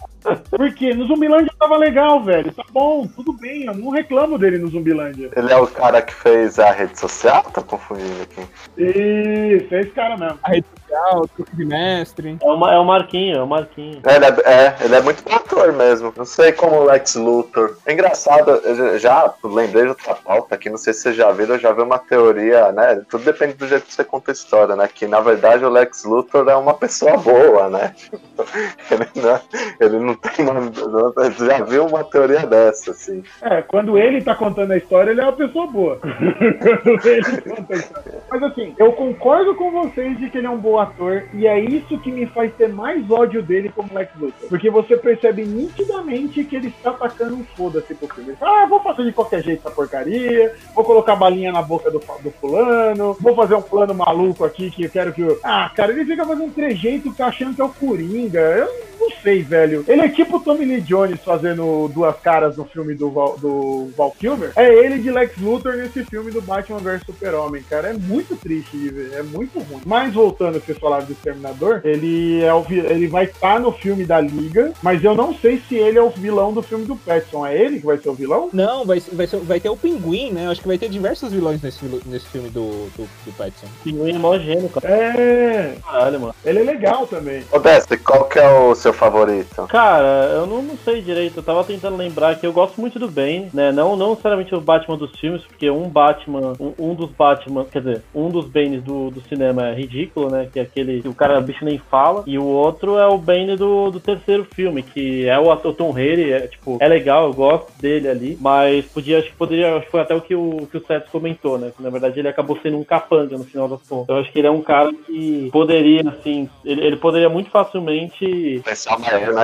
[0.50, 2.50] Porque no Zumbilândia tava legal, velho.
[2.52, 5.30] Tá bom, tudo bem, eu não reclamo dele no Zumbilândia.
[5.36, 7.42] Ele é o cara que fez a rede social?
[7.52, 8.40] Tô confundindo aqui.
[8.78, 10.38] Isso, é esse cara mesmo.
[10.42, 12.38] A rede social, truque de mestre.
[12.40, 14.00] É, uma, é o Marquinho, é o Marquinho.
[14.04, 16.12] É, Ele é, é, ele é muito bom ator mesmo.
[16.16, 17.76] Não sei como o Lex Luthor.
[17.86, 21.46] É engraçado, eu já, lembrei de outra pauta aqui, não sei se você já viu,
[21.46, 23.02] eu já vi uma teoria, né?
[23.08, 24.88] Tudo depende do jeito que você conta a história, né?
[24.92, 27.94] Que na verdade o Lex Luthor é uma pessoa boa, né?
[28.90, 29.40] Ele não,
[29.80, 30.44] ele não tem.
[30.44, 33.22] Uma, não- já viu uma teoria dessa, assim.
[33.42, 35.98] É, quando ele tá contando a história, ele é uma pessoa boa.
[36.02, 38.22] Quando ele conta a história.
[38.34, 41.60] Mas assim, eu concordo com vocês de que ele é um bom ator, e é
[41.60, 44.48] isso que me faz ter mais ódio dele como Lex Luthor.
[44.48, 48.34] Porque você percebe nitidamente que ele está atacando um foda-se pro filme.
[48.40, 52.30] Ah, vou fazer de qualquer jeito essa porcaria, vou colocar balinha na boca do, do
[52.32, 55.38] fulano, vou fazer um plano maluco aqui que eu quero que o.
[55.44, 58.40] Ah, cara, ele fica fazendo um trejeito achando que é o Coringa.
[58.40, 59.84] Eu não sei, velho.
[59.86, 63.90] Ele é tipo o Tommy Lee Jones fazendo duas caras no filme do Val, do
[63.96, 64.52] Val Kilmer.
[64.56, 67.88] É ele de Lex Luthor nesse filme do Batman vs Super-Homem, cara.
[67.88, 69.80] É muito triste de ver, é muito ruim.
[69.84, 73.72] Mas voltando ao que vocês falaram do Exterminador, ele, é o, ele vai estar no
[73.72, 76.96] filme da Liga, mas eu não sei se ele é o vilão do filme do
[76.96, 77.46] Petson.
[77.46, 78.48] É ele que vai ser o vilão?
[78.52, 80.48] Não, vai, vai, ser- vai ter o Pinguim, né?
[80.48, 83.66] Acho que vai ter diversos vilões nesse, nesse filme do, do, do Pattinson.
[83.82, 84.88] Pinguim é mó gênio, cara.
[84.88, 86.34] É, Caralho, mano.
[86.44, 87.42] ele é legal também.
[87.52, 89.66] Ô, Deste, qual que é o seu favorito?
[89.68, 91.38] Cara, eu não, não sei direito.
[91.38, 93.72] Eu tava tentando lembrar que eu gosto muito do Bane, né?
[93.72, 97.80] Não, não necessariamente o Batman dos filmes, porque um Batman, um, um dos Batman, quer
[97.80, 100.48] dizer, um dos Banes do, do cinema é ridículo, né?
[100.52, 102.22] Que é aquele que o cara o bicho nem fala.
[102.26, 105.90] E o outro é o Bane do, do terceiro filme, que é o ator Tom
[105.90, 109.86] Hardy, é tipo, é legal, eu gosto dele ali, mas podia, acho que poderia, acho
[109.86, 111.72] que foi até o que o, que o Seth comentou, né?
[111.76, 114.08] Que na verdade ele acabou sendo um capanga no final das contas.
[114.08, 118.62] Eu acho que ele é um cara que poderia, assim, ele, ele poderia muito facilmente
[118.66, 118.74] É,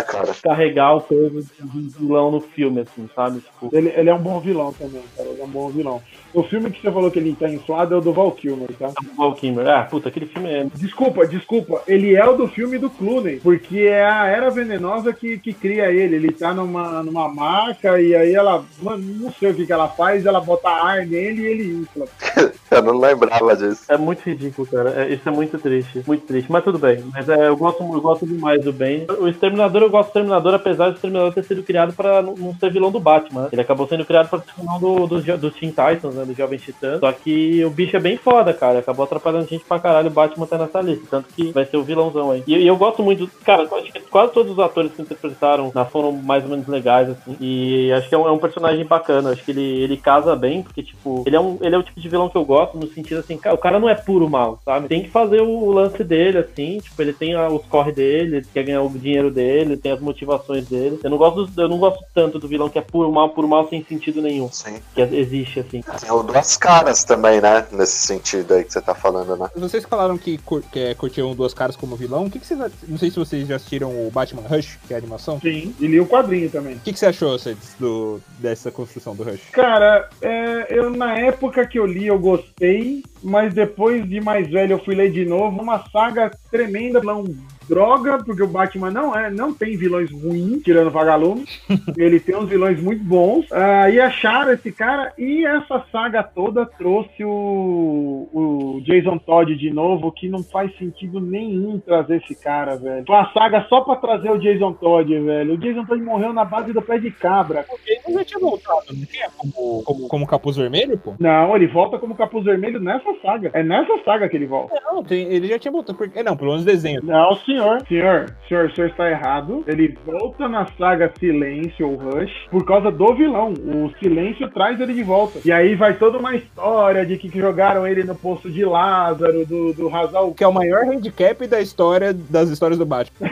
[0.03, 0.35] cara?
[0.43, 3.41] carregar o peso de um vilão no filme, assim, sabe?
[3.41, 5.29] Tipo, Ele, ele é um bom vilão também, cara.
[5.29, 6.01] Ele é um bom vilão.
[6.33, 8.31] O filme que você falou que ele tá inflado é o do Val
[8.61, 8.89] Kilmer, tá?
[8.89, 9.69] o Val Kilmer.
[9.69, 10.67] Ah, puta, aquele filme é.
[10.75, 11.83] Desculpa, desculpa.
[11.87, 15.91] Ele é o do filme do Clooney, porque é a Era Venenosa que, que cria
[15.91, 16.17] ele.
[16.17, 19.89] Ele tá numa, numa maca e aí ela, mano, não sei o que, que ela
[19.89, 22.07] faz, ela bota ar nele e ele infla.
[22.71, 23.83] Eu não lembrava disso.
[23.89, 25.03] É muito ridículo, cara.
[25.03, 26.05] É, isso é muito triste.
[26.07, 26.51] Muito triste.
[26.51, 27.03] Mas tudo bem.
[27.13, 29.07] Mas é, eu, gosto, eu gosto demais do Ben.
[29.19, 32.71] O Exterminador, eu gosto do Exterminador, apesar do Exterminador ter sido criado pra não, ser
[32.71, 33.49] vilão do Batman.
[33.51, 36.25] Ele acabou sendo criado pra ser vilão do, do, dos Teen Titans, né?
[36.25, 37.01] Do Jovem Titã.
[37.01, 38.79] Só que o bicho é bem foda, cara.
[38.81, 40.09] Acabou atrapalhando gente pra caralho.
[40.09, 41.07] O Batman tá nessa lista.
[41.11, 42.43] Tanto que vai ser o vilãozão aí.
[42.47, 43.29] E, e eu gosto muito.
[43.45, 47.09] Cara, acho que quase todos os atores que interpretaram né, foram mais ou menos legais,
[47.11, 47.37] assim.
[47.41, 49.31] E acho que é um, é um personagem bacana.
[49.31, 52.01] Acho que ele, ele casa bem, porque, tipo, ele é, um, ele é o tipo
[52.01, 54.89] de vilão que eu gosto, no sentido assim, o cara não é puro mal, sabe?
[54.89, 58.37] Tem que fazer o, o lance dele, assim, tipo, ele tem a- os corre dele,
[58.37, 60.99] ele quer ganhar o dinheiro dele, tem as motivações dele.
[61.03, 63.69] Eu não gosto, eu não gosto tanto do vilão que é puro mal, puro mal
[63.69, 64.49] sem sentido nenhum.
[64.51, 64.81] Sim.
[64.95, 65.83] Que existe, assim.
[66.01, 67.67] Tem o Duas Caras também, né?
[67.73, 69.49] Nesse sentido aí que você tá falando, né?
[69.57, 72.27] Vocês falaram que, cur que é, curtiam Duas Caras como vilão.
[72.27, 72.59] O que, que vocês.
[72.87, 75.41] Não sei se vocês já assistiram o Batman Rush, que é a animação.
[75.41, 75.75] Sim.
[75.79, 76.77] E li o quadrinho também.
[76.77, 79.51] O que, que você achou, Ceds, do dessa construção do Rush?
[79.53, 84.75] Cara, é, eu na época que eu li eu gostei, mas depois de mais velho
[84.75, 87.25] eu fui ler de novo, uma saga tremenda, não
[87.71, 91.45] droga, porque o Batman não é, não tem vilões ruins, tirando Vagalume.
[91.97, 93.47] ele tem uns vilões muito bons.
[93.53, 99.71] Ah, e acharam esse cara e essa saga toda trouxe o, o Jason Todd de
[99.71, 103.05] novo, que não faz sentido nenhum trazer esse cara, velho.
[103.07, 105.55] Foi uma saga só pra trazer o Jason Todd, velho.
[105.55, 107.65] O Jason Todd morreu na base do pé de cabra.
[107.87, 109.29] Ele já tinha voltado, não tinha?
[109.37, 111.15] Como, como, como capuz vermelho, pô?
[111.19, 113.51] Não, ele volta como capuz vermelho nessa saga.
[113.55, 114.75] É nessa saga que ele volta.
[114.85, 115.97] Não, tem- ele já tinha voltado.
[115.97, 117.01] Porque, não, pelo menos desenho.
[117.05, 117.87] Não, senhor.
[117.87, 119.65] Senhor, senhor, o senhor está errado.
[119.67, 123.53] Ele volta na saga Silêncio ou Rush por causa do vilão.
[123.53, 125.41] O Silêncio traz ele de volta.
[125.45, 129.73] E aí vai toda uma história de que jogaram ele no poço de Lázaro, do,
[129.73, 130.35] do Hazal.
[130.35, 133.21] Que é o maior handicap da história das histórias do Batman.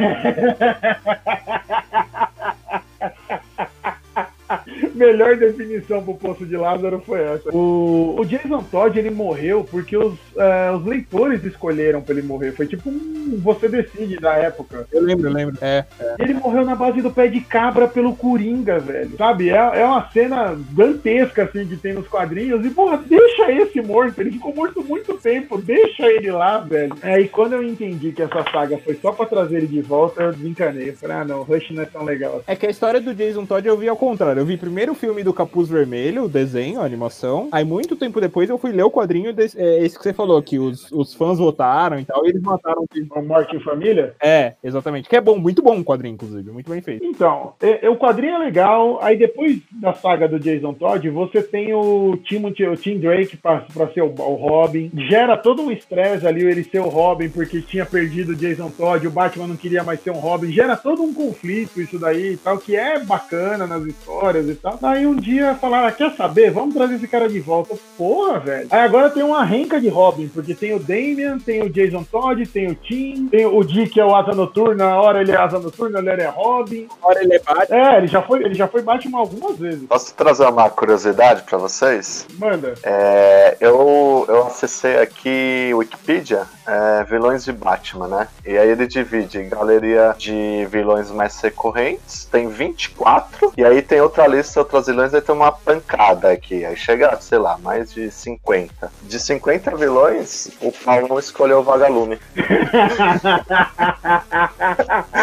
[4.95, 7.55] Melhor definição pro Poço de Lázaro foi essa.
[7.55, 12.53] O, o Jason Todd, ele morreu porque os, eh, os leitores escolheram pra ele morrer.
[12.53, 14.87] Foi tipo um você decide da época.
[14.93, 15.57] Eu lembro, eu lembro.
[15.61, 15.85] É.
[16.19, 19.17] Ele morreu na base do pé de cabra pelo Coringa, velho.
[19.17, 19.51] Sabe?
[19.51, 22.65] É, é uma cena dantesca, assim, que tem nos quadrinhos.
[22.65, 24.21] E, porra, deixa esse morto.
[24.21, 25.61] Ele ficou morto muito tempo.
[25.61, 26.95] Deixa ele lá, velho.
[27.03, 30.23] É, e quando eu entendi que essa saga foi só pra trazer ele de volta,
[30.23, 30.91] eu desencanei.
[30.91, 32.45] Eu falei, ah, não, o Rush não é tão legal assim.
[32.47, 34.41] É que a história do Jason Todd eu vi ao contrário.
[34.41, 37.49] Eu vi primeiro o filme do Capuz Vermelho, o desenho, a animação.
[37.53, 40.43] Aí, muito tempo depois, eu fui ler o quadrinho, desse, é esse que você falou,
[40.43, 42.83] que os, os fãs votaram e tal, e eles mataram.
[42.83, 42.89] o-
[43.19, 44.15] O Morte em Família?
[44.23, 45.09] É, exatamente.
[45.09, 46.51] Que é bom, muito bom o quadrinho, inclusive.
[46.51, 47.05] Muito bem feito.
[47.05, 48.99] Então, é- é- o quadrinho é legal.
[49.03, 53.65] Aí depois da saga do Jason Todd, você tem o Timothy, o Tim Drake pra,
[53.73, 54.91] pra ser o, o Robin.
[55.09, 59.07] Gera todo um estresse ali ele ser o Robin, porque tinha perdido o Jason Todd,
[59.07, 60.53] o Batman não queria mais ser um Robin.
[60.53, 64.79] Gera todo um conflito isso daí e tal, que é bacana nas histórias e tal.
[64.83, 66.51] Aí um dia falaram, "Ah, quer saber?
[66.51, 67.75] Vamos trazer esse cara de volta.
[67.97, 68.69] Porra, velho.
[68.71, 72.47] Aí agora tem uma renca de Robin, porque tem o Damian, tem o Jason Todd,
[72.47, 74.87] tem o Tim, tem o Dick, que é o Asa Noturna.
[74.87, 76.87] Na hora ele é Asa Noturna, ele é Robin.
[77.01, 77.77] Agora ele é Batman.
[77.77, 79.87] É, ele já foi, ele já foi Batman algumas vezes.
[79.89, 82.27] Posso trazer uma curiosidade pra vocês?
[82.39, 82.75] Manda.
[82.83, 88.29] É, eu, eu acessei aqui Wikipedia, é, vilões de Batman, né?
[88.45, 94.27] E aí ele divide galeria de vilões mais recorrentes, tem 24, e aí tem outra
[94.27, 96.65] lista, outros vilões, aí tem uma pancada aqui.
[96.65, 98.93] Aí chega, sei lá, mais de 50.
[99.03, 102.19] De 50 vilões, o Paulo não escolheu o Vagalume.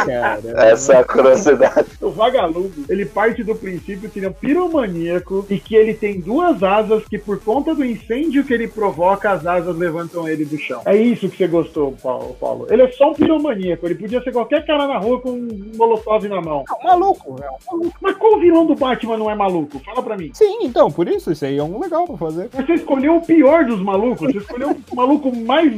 [0.05, 0.41] Cara.
[0.71, 1.85] Essa é a curiosidade.
[2.01, 6.19] O vagalume, ele parte do princípio que ele é um piromaníaco e que ele tem
[6.19, 10.57] duas asas que, por conta do incêndio que ele provoca, as asas levantam ele do
[10.57, 10.81] chão.
[10.85, 12.35] É isso que você gostou, Paulo.
[12.39, 12.67] Paulo.
[12.69, 13.85] Ele é só um piromaníaco.
[13.85, 16.63] Ele podia ser qualquer cara na rua com um molotov na mão.
[16.69, 17.97] É um maluco, é um maluco.
[18.01, 19.79] Mas qual vilão do Batman não é maluco?
[19.79, 20.31] Fala pra mim.
[20.33, 22.49] Sim, então, por isso, isso aí é um legal pra fazer.
[22.53, 24.31] Mas você escolheu o pior dos malucos.
[24.31, 25.71] Você escolheu o maluco mais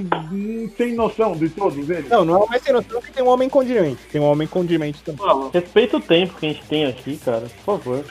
[0.77, 2.09] sem noção de todos eles.
[2.09, 3.99] Não, não é mais sem noção que tem um homem condimento.
[4.11, 5.25] Tem um homem condimento também.
[5.25, 8.03] Paulo, respeita o tempo que a gente tem aqui, cara, por favor.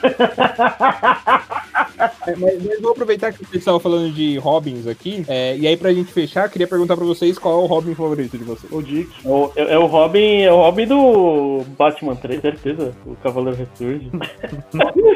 [2.27, 5.25] É, mas, mas vou aproveitar que vocês estavam falando de Robins aqui.
[5.27, 8.37] é, e aí, pra gente fechar, queria perguntar pra vocês qual é o Robin favorito
[8.37, 8.71] de vocês.
[8.71, 9.09] O Dick.
[9.25, 12.91] É o, é- é o Robin, é o Robin do Batman 3, certeza.
[13.05, 14.09] O Cavaleiro Ressurge.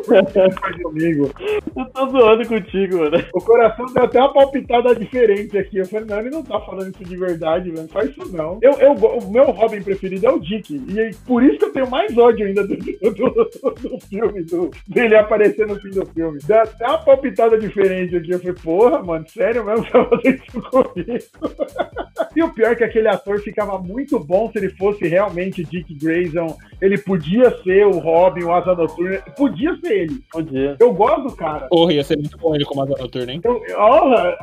[0.05, 1.32] Faz comigo.
[1.76, 3.24] Eu tô zoando contigo, mano.
[3.34, 5.78] O coração deu até uma palpitada diferente aqui.
[5.78, 7.88] Eu falei, não, ele não tá falando isso de verdade, mano.
[7.89, 8.57] Faz isso não.
[8.61, 10.74] Eu, eu, o meu Robin preferido é o Dick.
[10.76, 15.15] E por isso que eu tenho mais ódio ainda do, do, do- filme, do, dele
[15.15, 16.39] aparecer no fim do filme.
[16.47, 18.32] Dá até uma palpitada diferente aqui.
[18.32, 22.11] Eu falei, porra, mano, sério mesmo você vai fazer isso comigo?
[22.36, 25.93] E o pior é que aquele ator ficava muito bom se ele fosse realmente Dick
[25.95, 26.55] Grayson.
[26.82, 29.20] Ele podia ser o Robin, o Asa Noturna.
[29.38, 30.24] Podia ser ele.
[30.34, 30.76] Bom dia.
[30.80, 31.68] Eu gosto do cara.
[31.68, 33.41] Porra, ia ser muito bom ele como asa noturna, hein?
[33.43, 33.62] Eu,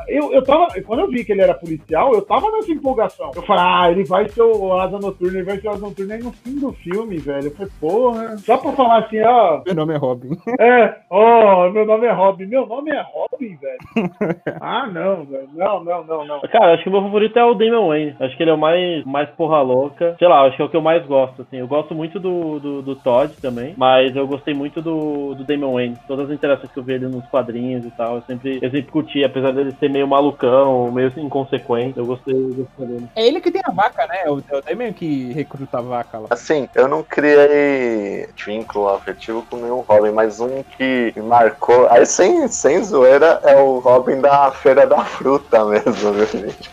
[0.08, 0.68] eu, eu tava.
[0.82, 3.30] Quando eu vi que ele era policial, eu tava nessa empolgação.
[3.34, 6.14] Eu falei, ah, ele vai ser o Asa Noturna, ele vai ser o Asa Noturna.
[6.14, 8.38] Aí no fim do filme, velho, eu falei, porra.
[8.38, 9.62] Só pra falar assim, ó.
[9.66, 10.36] Meu nome é Robin.
[10.60, 12.46] É, ó, meu nome é Robin.
[12.46, 13.78] Meu nome é Robin, velho.
[14.60, 15.48] Ah, não, velho.
[15.54, 16.40] Não, não, não, não.
[16.40, 18.16] Cara, acho que o meu favorito é o Damian Wayne.
[18.20, 20.16] Acho que ele é o mais, mais porra louca.
[20.18, 21.58] Sei lá, acho que é o que eu mais gosto, assim.
[21.58, 25.72] Eu gosto muito do, do, do Todd também, mas eu gostei muito do, do Damian
[25.72, 25.98] Wayne.
[26.06, 28.90] Todas as interações que eu vi ele nos quadrinhos e tal, eu sempre, eu sempre
[28.90, 31.98] curti, apesar dele ser meio malucão, meio inconsequente.
[31.98, 33.08] Eu gostei, eu gostei dele.
[33.16, 34.22] É ele que tem a vaca, né?
[34.24, 36.26] É o, é o Damian que recruta a vaca lá.
[36.30, 41.88] Assim, eu não criei vínculo afetivo com nenhum Robin, mas um que me marcou.
[41.90, 46.70] Aí, sem, sem zoeira, é o Robin da Feira da Fruta mesmo, viu, gente?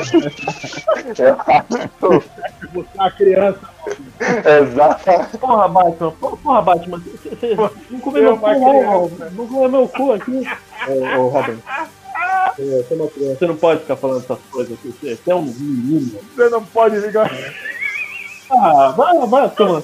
[0.00, 1.36] Você é
[2.94, 3.60] uma criança.
[4.60, 5.38] exatamente.
[5.38, 9.88] Porra, Batman, porra, Batman, você você não comeu Eu, meu cu, não, não comeu meu
[9.88, 10.42] cu aqui.
[10.88, 11.58] Ô, ô Robin.
[12.56, 13.34] Você é.
[13.34, 14.94] Você não pode ficar falando essas coisas aqui.
[15.00, 16.18] Você você é um menino.
[16.34, 17.30] Você não pode ligar.
[18.50, 19.80] Ah, vai, vai cu.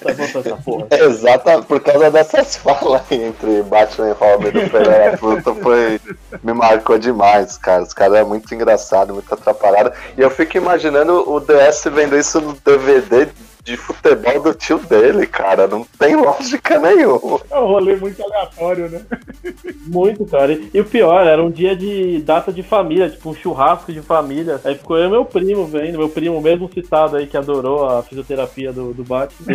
[0.00, 0.86] Tá essa porra.
[0.92, 6.00] Exata, por causa dessas falas entre Batman e Robin do da Fruta foi.
[6.42, 7.82] Me marcou demais, cara.
[7.82, 9.92] Os caras é muito engraçado, muito atrapalhado.
[10.16, 13.28] E eu fico imaginando o DS vendo isso no DVD
[13.64, 15.66] de futebol do tio dele, cara.
[15.66, 17.40] Não tem lógica nenhuma.
[17.50, 19.00] É um rolê muito aleatório, né?
[19.86, 20.58] Muito, cara.
[20.72, 24.58] E, o pior, era um dia de data de família, tipo um churrasco de família.
[24.64, 28.02] Aí ficou eu e meu primo vendo, meu primo mesmo citado aí que adorou a
[28.02, 29.54] fisioterapia do, do Batman.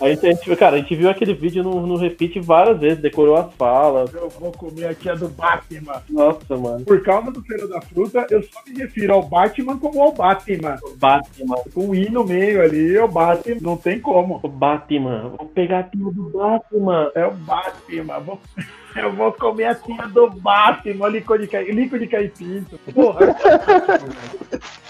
[0.00, 3.36] aí a gente, cara, a gente viu aquele vídeo no, no repeat várias vezes, decorou
[3.36, 4.12] as falas.
[4.12, 6.02] Eu vou comer aqui a do Batman.
[6.10, 6.84] Nossa, mano.
[6.84, 10.76] Por causa do Feira da Fruta, eu só me refiro ao Batman como ao Batman.
[10.96, 11.56] Batman.
[11.74, 13.56] Com I no meio ali, é o Batman.
[13.60, 14.40] Não tem como.
[14.42, 15.32] O Batman.
[15.36, 17.10] Vou pegar tudo do Batman.
[17.14, 18.18] É o Batman.
[18.20, 18.40] Vou-
[18.96, 21.60] Eu vou comer a tia do Batman, licor de, ca...
[21.60, 22.78] licor de caipinto.
[22.92, 23.36] Porra.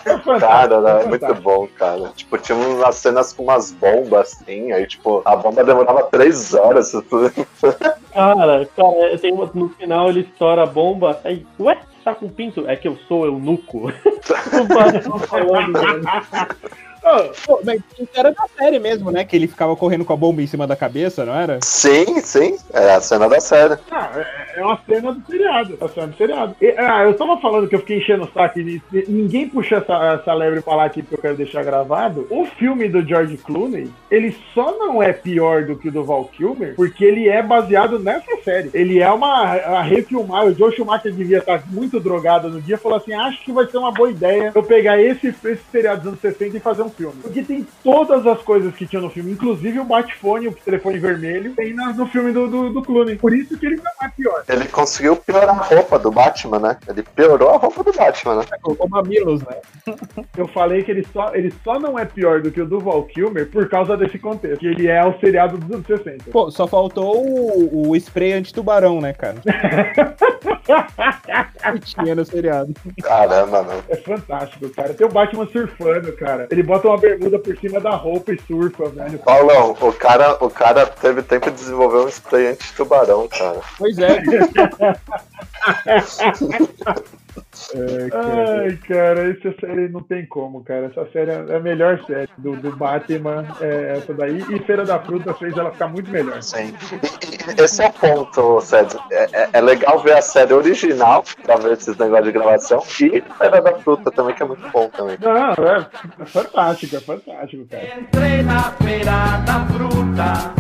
[0.07, 1.01] É Cara, né?
[1.01, 2.09] é é muito bom, cara.
[2.17, 6.93] Tipo, tinha umas cenas com umas bombas assim, aí, tipo, a bomba demorava três horas.
[8.15, 11.21] Cara, cara, tem uma, no final ele estoura a bomba.
[11.25, 12.67] Aí, ué, você tá com pinto?
[12.67, 13.93] É que eu sou eunuco.
[17.65, 19.25] mas isso era da série mesmo, né?
[19.25, 21.59] Que ele ficava correndo com a bomba em cima da cabeça, não era?
[21.63, 23.79] Sim, sim, é a cena da série.
[23.91, 25.79] Ah, é- uma cena do seriado.
[25.81, 26.57] É uma cena do seriado.
[26.61, 30.15] E, ah, eu tava falando que eu fiquei enchendo o saco e ninguém puxa essa,
[30.21, 32.27] essa lebre pra lá aqui porque eu quero deixar gravado.
[32.31, 36.25] O filme do George Clooney, ele só não é pior do que o do Val
[36.27, 38.71] Kilmer porque ele é baseado nessa série.
[38.75, 40.47] Ele é uma a refilmar.
[40.47, 43.67] O Joe Schumacher devia estar muito drogado no dia e falou assim: acho que vai
[43.67, 46.91] ser uma boa ideia eu pegar esse, esse seriado dos anos 60 e fazer um
[46.91, 47.15] filme.
[47.23, 51.53] Porque tem todas as coisas que tinha no filme, inclusive o Batfone, o telefone vermelho,
[51.55, 53.17] tem na- no filme do, do, do Clooney.
[53.17, 54.45] Por isso que ele não é pior.
[54.49, 56.77] Ele conseguiu piorar a roupa do Batman, né?
[56.89, 58.45] Ele piorou a roupa do Batman, né?
[58.63, 59.57] Colocou mamilos, né?
[60.37, 63.03] Eu falei que ele só, ele só não é pior do que o do Val
[63.05, 64.61] Kilmer por causa desse contexto.
[64.61, 66.31] Que ele é o seriado dos anos 60.
[66.31, 69.37] Pô, só faltou o, o spray anti-tubarão, né, cara?
[71.73, 72.73] que tinha no seriado.
[73.03, 73.83] Caramba, meu.
[73.89, 74.95] É fantástico, cara.
[74.95, 76.49] Tem o Batman surfando, cara.
[76.51, 79.19] Ele bota uma bermuda por cima da roupa e surfa, velho.
[79.19, 83.61] Paulão, o cara, o cara teve tempo de desenvolver um spray anti-tubarão, cara.
[83.79, 84.23] Pois é.
[88.13, 90.87] Ai, cara, essa série não tem como, cara.
[90.87, 94.39] Essa série é a melhor série do, do Batman, é essa daí.
[94.51, 96.43] E Feira da Fruta fez ela ficar muito melhor.
[96.43, 96.75] Sim.
[96.93, 99.01] E- e- Esse é o ponto, César.
[99.11, 102.83] É, é- é legal ver a série original pra ver esses negócios de gravação.
[103.01, 105.19] E Feira da Fruta também, que é muito bom também.
[105.21, 105.87] Não, é,
[106.21, 108.01] é fantástico, é fantástico, cara.
[108.01, 110.55] Entrei na feira da fruta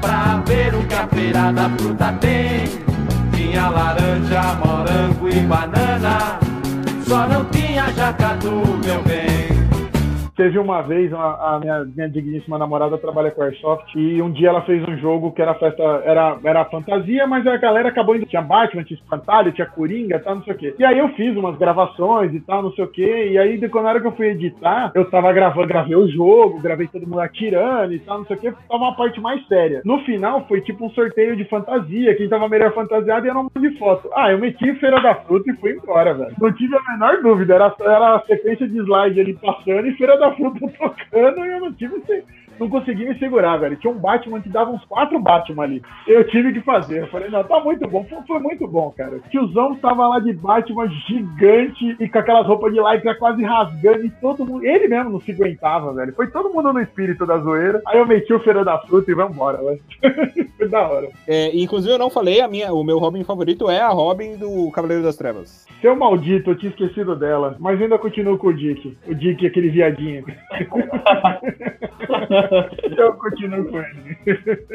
[0.00, 2.95] pra ver o que a feira da fruta tem.
[3.36, 6.38] Tinha laranja, morango e banana,
[7.06, 9.25] só não tinha jacatu, meu bem.
[10.36, 14.50] Teve uma vez, a, a minha, minha digníssima namorada trabalha com Airsoft, e um dia
[14.50, 18.26] ela fez um jogo que era festa, era, era fantasia, mas a galera acabou indo.
[18.26, 20.74] Tinha Batman, tinha espantalho, tinha Coringa, tal, não sei o quê.
[20.78, 23.28] E aí eu fiz umas gravações e tal, não sei o quê.
[23.30, 26.60] E aí, quando na hora que eu fui editar, eu tava gravando, gravei o jogo,
[26.60, 28.52] gravei todo mundo atirando e tal, não sei o quê.
[28.68, 29.80] Tava uma parte mais séria.
[29.84, 32.14] No final, foi tipo um sorteio de fantasia.
[32.14, 34.10] Quem tava melhor fantasiado era um monte de foto.
[34.14, 36.34] Ah, eu meti Feira da Fruta e fui embora, velho.
[36.38, 37.54] Não tive a menor dúvida.
[37.54, 41.60] Era, era a sequência de slide ali passando e Feira da Fruta tocando e eu
[41.60, 41.96] não tive
[42.58, 43.76] não consegui me segurar, velho.
[43.76, 45.82] Tinha um Batman que dava uns quatro Batman ali.
[46.06, 47.02] Eu tive que fazer.
[47.02, 48.04] Eu falei, não, tá muito bom.
[48.04, 49.16] Foi, foi muito bom, cara.
[49.16, 54.06] O tiozão tava lá de Batman gigante e com aquelas roupas de lycra quase rasgando
[54.06, 54.64] e todo mundo.
[54.64, 56.14] Ele mesmo não se aguentava, velho.
[56.14, 57.82] Foi todo mundo no espírito da zoeira.
[57.86, 59.80] Aí eu meti o Feira da Fruta e vambora, velho.
[60.56, 61.08] foi da hora.
[61.26, 64.70] É, inclusive, eu não falei, a minha, o meu Robin favorito é a Robin do
[64.70, 65.66] Cavaleiro das Trevas.
[65.80, 67.56] Seu maldito, eu tinha esquecido dela.
[67.58, 68.96] Mas ainda continuo com o Dick.
[69.06, 70.24] O Dick, aquele viadinho.
[72.96, 74.16] eu continuo com ele.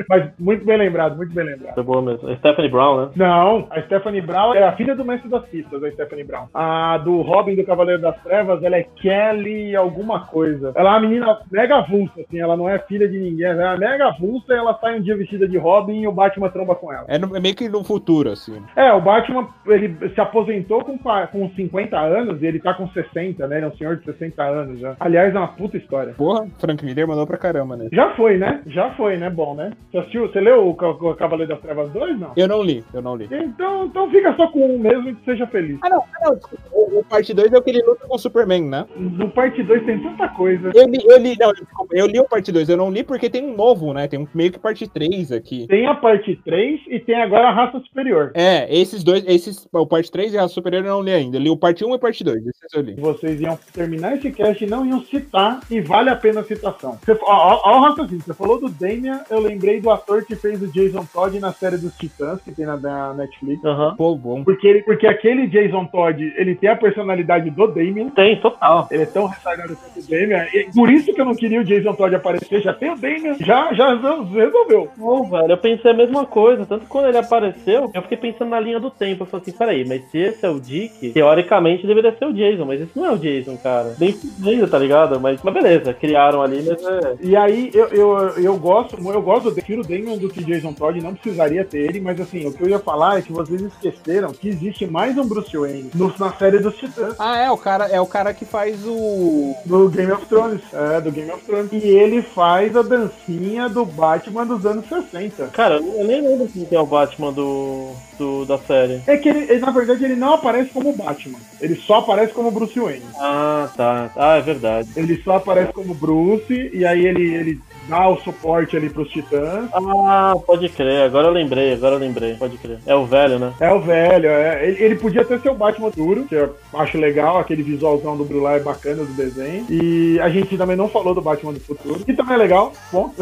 [0.07, 1.73] Mas muito bem lembrado, muito bem lembrado.
[1.73, 2.29] Foi boa mesmo.
[2.29, 3.09] A Stephanie Brown, né?
[3.15, 6.47] Não, a Stephanie Brown é a filha do mestre das pistas, a Stephanie Brown.
[6.53, 10.71] A do Robin do Cavaleiro das Trevas, ela é Kelly alguma coisa.
[10.75, 13.77] Ela é uma menina mega avulsa, assim, ela não é filha de ninguém, ela é
[13.77, 16.91] mega avulsa e ela sai um dia vestida de Robin e o Batman tromba com
[16.91, 17.05] ela.
[17.07, 18.61] É, no- é meio que no futuro, assim.
[18.75, 23.47] É, o Batman, ele se aposentou com, com 50 anos e ele tá com 60,
[23.47, 23.57] né?
[23.57, 24.95] Ele é um senhor de 60 anos já.
[24.99, 26.13] Aliás, é uma puta história.
[26.13, 27.87] Porra, Frank Miller mandou pra caramba, né?
[27.91, 28.61] Já foi, né?
[28.67, 29.29] Já foi, né?
[29.29, 29.71] Bom, né?
[29.91, 30.27] Você assistiu?
[30.27, 32.31] Você leu o, Ca- o Cavaleiro das Trevas 2, não?
[32.35, 33.27] Eu não li, eu não li.
[33.31, 35.77] Então, então fica só com um mesmo e seja feliz.
[35.83, 36.39] Ah, não, ah, não.
[36.71, 38.85] O, o parte 2 é o que ele luta com o Superman, né?
[38.95, 40.71] No parte 2 tem tanta coisa.
[40.73, 41.51] Eu li, eu li, não,
[41.91, 44.07] eu li o parte 2, eu não li porque tem um novo, né?
[44.07, 45.60] Tem um meio que parte 3 aqui.
[45.67, 48.31] Tem a parte 3 e tem agora a raça superior.
[48.33, 51.37] É, esses dois, esses, o parte 3 e a Superior eu não li ainda.
[51.37, 52.95] Eu li o parte 1 e parte 2, esses eu li.
[52.95, 56.97] Vocês iam terminar esse cast e não iam citar, e vale a pena a citação.
[57.03, 60.67] Você, ó, o raciocínio, você falou do Damian, eu lembrei do ator que fez o
[60.67, 63.63] Jason Todd na série dos Titãs, que tem na, na Netflix.
[63.63, 63.95] Aham.
[63.95, 64.43] Pô, bom.
[64.43, 68.87] Porque, ele, porque aquele Jason Todd, ele tem a personalidade do Damian, Tem, total.
[68.91, 71.63] ele é tão retardado quanto o Damian, e por isso que eu não queria o
[71.63, 74.89] Jason Todd aparecer, já tem o Damian, já, já resolveu.
[74.97, 76.65] Não, velho, eu pensei a mesma coisa.
[76.65, 79.23] Tanto que quando ele apareceu, eu fiquei pensando na linha do tempo.
[79.23, 82.65] Eu falei assim, peraí, mas se esse é o Dick, teoricamente deveria ser o Jason,
[82.65, 83.95] mas esse não é o Jason, cara.
[83.97, 85.19] Bem fudido, tá ligado?
[85.19, 87.15] Mas, mas beleza, criaram ali, mas é.
[87.21, 90.73] E aí, eu, eu, eu gosto, eu gosto do prefiro o Damon do que Jason
[90.73, 93.61] Todd, não precisaria ter ele, mas assim, o que eu ia falar é que vocês
[93.61, 97.15] esqueceram que existe mais um Bruce Wayne no- na série dos Titãs.
[97.19, 99.55] Ah, é, o cara, é o cara que faz o.
[99.65, 100.61] Do Game of Thrones.
[100.73, 101.71] É, do Game of Thrones.
[101.71, 105.40] E ele faz a dancinha do Batman dos anos 60.
[105.47, 109.01] Cara, eu nem lembro quem que é o Batman do, do- da série.
[109.07, 111.39] É que ele, ele, na verdade, ele não aparece como Batman.
[111.59, 113.05] Ele só aparece como Bruce Wayne.
[113.19, 114.11] Ah, tá.
[114.15, 114.89] Ah, é verdade.
[114.95, 119.69] Ele só aparece como Bruce, e aí ele, ele dá o suporte ali pros Titãs.
[119.73, 121.03] Ah, pode crer.
[121.03, 122.35] Agora eu lembrei, agora eu lembrei.
[122.35, 122.79] Pode crer.
[122.85, 123.53] É o velho, né?
[123.59, 124.67] É o velho, é.
[124.67, 128.25] Ele, ele podia até ser o Batman duro, que eu acho legal, aquele visualzão do
[128.25, 129.65] Brulá é bacana do desenho.
[129.69, 133.13] E a gente também não falou do Batman do futuro, que também é legal, bom.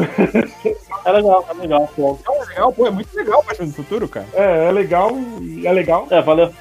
[1.02, 1.88] É legal, é legal.
[1.96, 2.18] Pô.
[2.26, 4.26] É legal, pô, é muito legal o Batman do Futuro, cara.
[4.34, 5.10] É, é legal,
[5.64, 6.06] é legal.
[6.10, 6.52] É, valeu.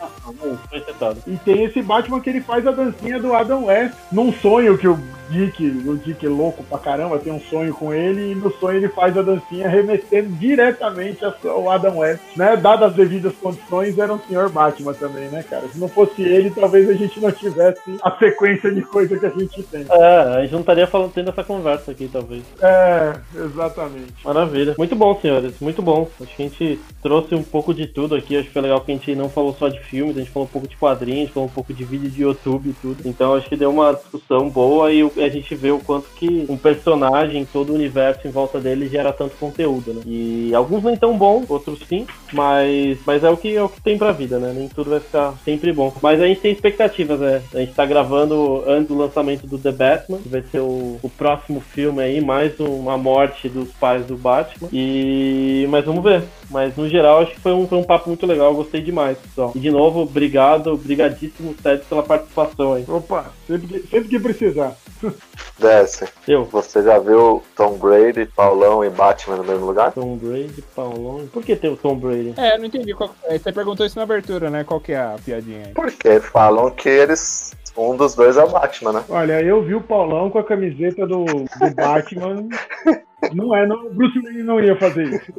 [0.70, 1.22] Foi acertado.
[1.28, 4.88] E tem esse Batman que ele faz a dancinha do Adam West num sonho que
[4.88, 4.98] o
[5.30, 8.78] Dick, o Dick é louco pra caramba, tem um sonho com ele e no sonho
[8.78, 12.56] ele faz a dancinha remetendo diretamente ao Adam West, né?
[12.58, 15.68] Dadas as devidas condições, era um senhor Batman também, né, cara?
[15.68, 19.30] Se não fosse ele, talvez a gente não tivesse a sequência de coisa que a
[19.30, 19.86] gente tem.
[19.90, 22.42] É, a gente não estaria falando, tendo essa conversa aqui, talvez.
[22.62, 24.14] É, exatamente.
[24.24, 24.76] Maravilha.
[24.78, 25.54] Muito bom, senhores.
[25.60, 26.08] Muito bom.
[26.22, 28.36] Acho que a gente trouxe um pouco de tudo aqui.
[28.38, 30.48] Acho que foi legal que a gente não falou só de filmes, a gente falou
[30.48, 32.98] um pouco de quadrinhos, falou um pouco de vídeo de YouTube e tudo.
[33.06, 36.46] Então acho que deu uma discussão boa e o- a gente vê o quanto que
[36.50, 40.02] um personagem, todo o universo em volta dele gera tanto conteúdo, né?
[40.06, 43.82] E alguns nem tão bons, outros sim, mas, mas é o que é o que
[43.82, 44.54] tem pra vida, né?
[44.56, 45.94] Nem tudo vai ficar sempre bom.
[46.02, 47.42] Mas a gente tem expectativas, né?
[47.54, 51.10] A gente tá gravando antes do lançamento do The Batman, que vai ser o, o
[51.10, 54.70] próximo filme aí, mais uma morte dos pais do Batman.
[54.72, 56.24] E mas vamos ver.
[56.50, 59.18] Mas no geral acho que foi um, foi um papo muito legal, eu gostei demais,
[59.18, 59.52] pessoal.
[59.56, 62.86] E de novo, obrigado, obrigadíssimo, Ted, pela participação aí.
[62.88, 64.76] Opa, sempre que, sempre que precisar.
[65.60, 66.08] Desce.
[66.28, 69.92] Eu, Você já viu Tom Brady, Paulão e Batman no mesmo lugar?
[69.92, 71.28] Tom Brady, Paulão.
[71.32, 72.34] Por que tem o Tom Brady?
[72.38, 72.94] É, eu não entendi.
[72.94, 73.14] Qual...
[73.26, 74.64] é, Você perguntou isso na abertura, né?
[74.64, 75.74] Qual que é a piadinha aí?
[75.74, 77.54] Porque falam que eles.
[77.78, 79.04] Um dos dois é o Batman, né?
[79.08, 82.48] Olha, eu vi o Paulão com a camiseta do, do Batman.
[83.34, 85.34] Não é, não, Bruce Wayne não ia fazer isso.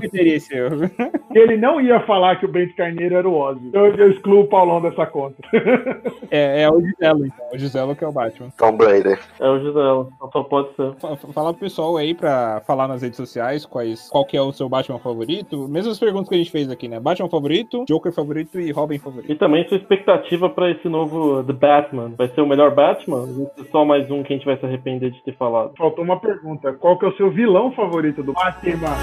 [0.00, 0.90] Que teria esse erro?
[1.34, 3.70] Ele não ia falar que o Bento Carneiro era o Ozzy.
[3.72, 5.36] Eu, eu excluo o Paulão dessa conta.
[6.30, 7.46] É, é o Giselo, então.
[7.52, 8.48] O Giselo que é o Batman.
[8.56, 9.18] Tom Brady.
[9.38, 10.94] É o Gisela, só pode ser.
[10.96, 14.52] Fa- Fala pro pessoal aí pra falar nas redes sociais quais, qual que é o
[14.52, 15.68] seu Batman favorito.
[15.68, 16.98] Mesmas perguntas que a gente fez aqui, né?
[17.00, 19.30] Batman favorito, Joker favorito e Robin favorito.
[19.30, 22.12] E também sua expectativa pra esse novo The Batman.
[22.16, 23.26] Vai ser o melhor Batman?
[23.70, 25.72] Só mais um que a gente vai se arrepender de ter falado?
[25.76, 26.72] Faltou faltou uma pergunta.
[26.74, 28.96] Qual que é o seu vilão favorito do Batman?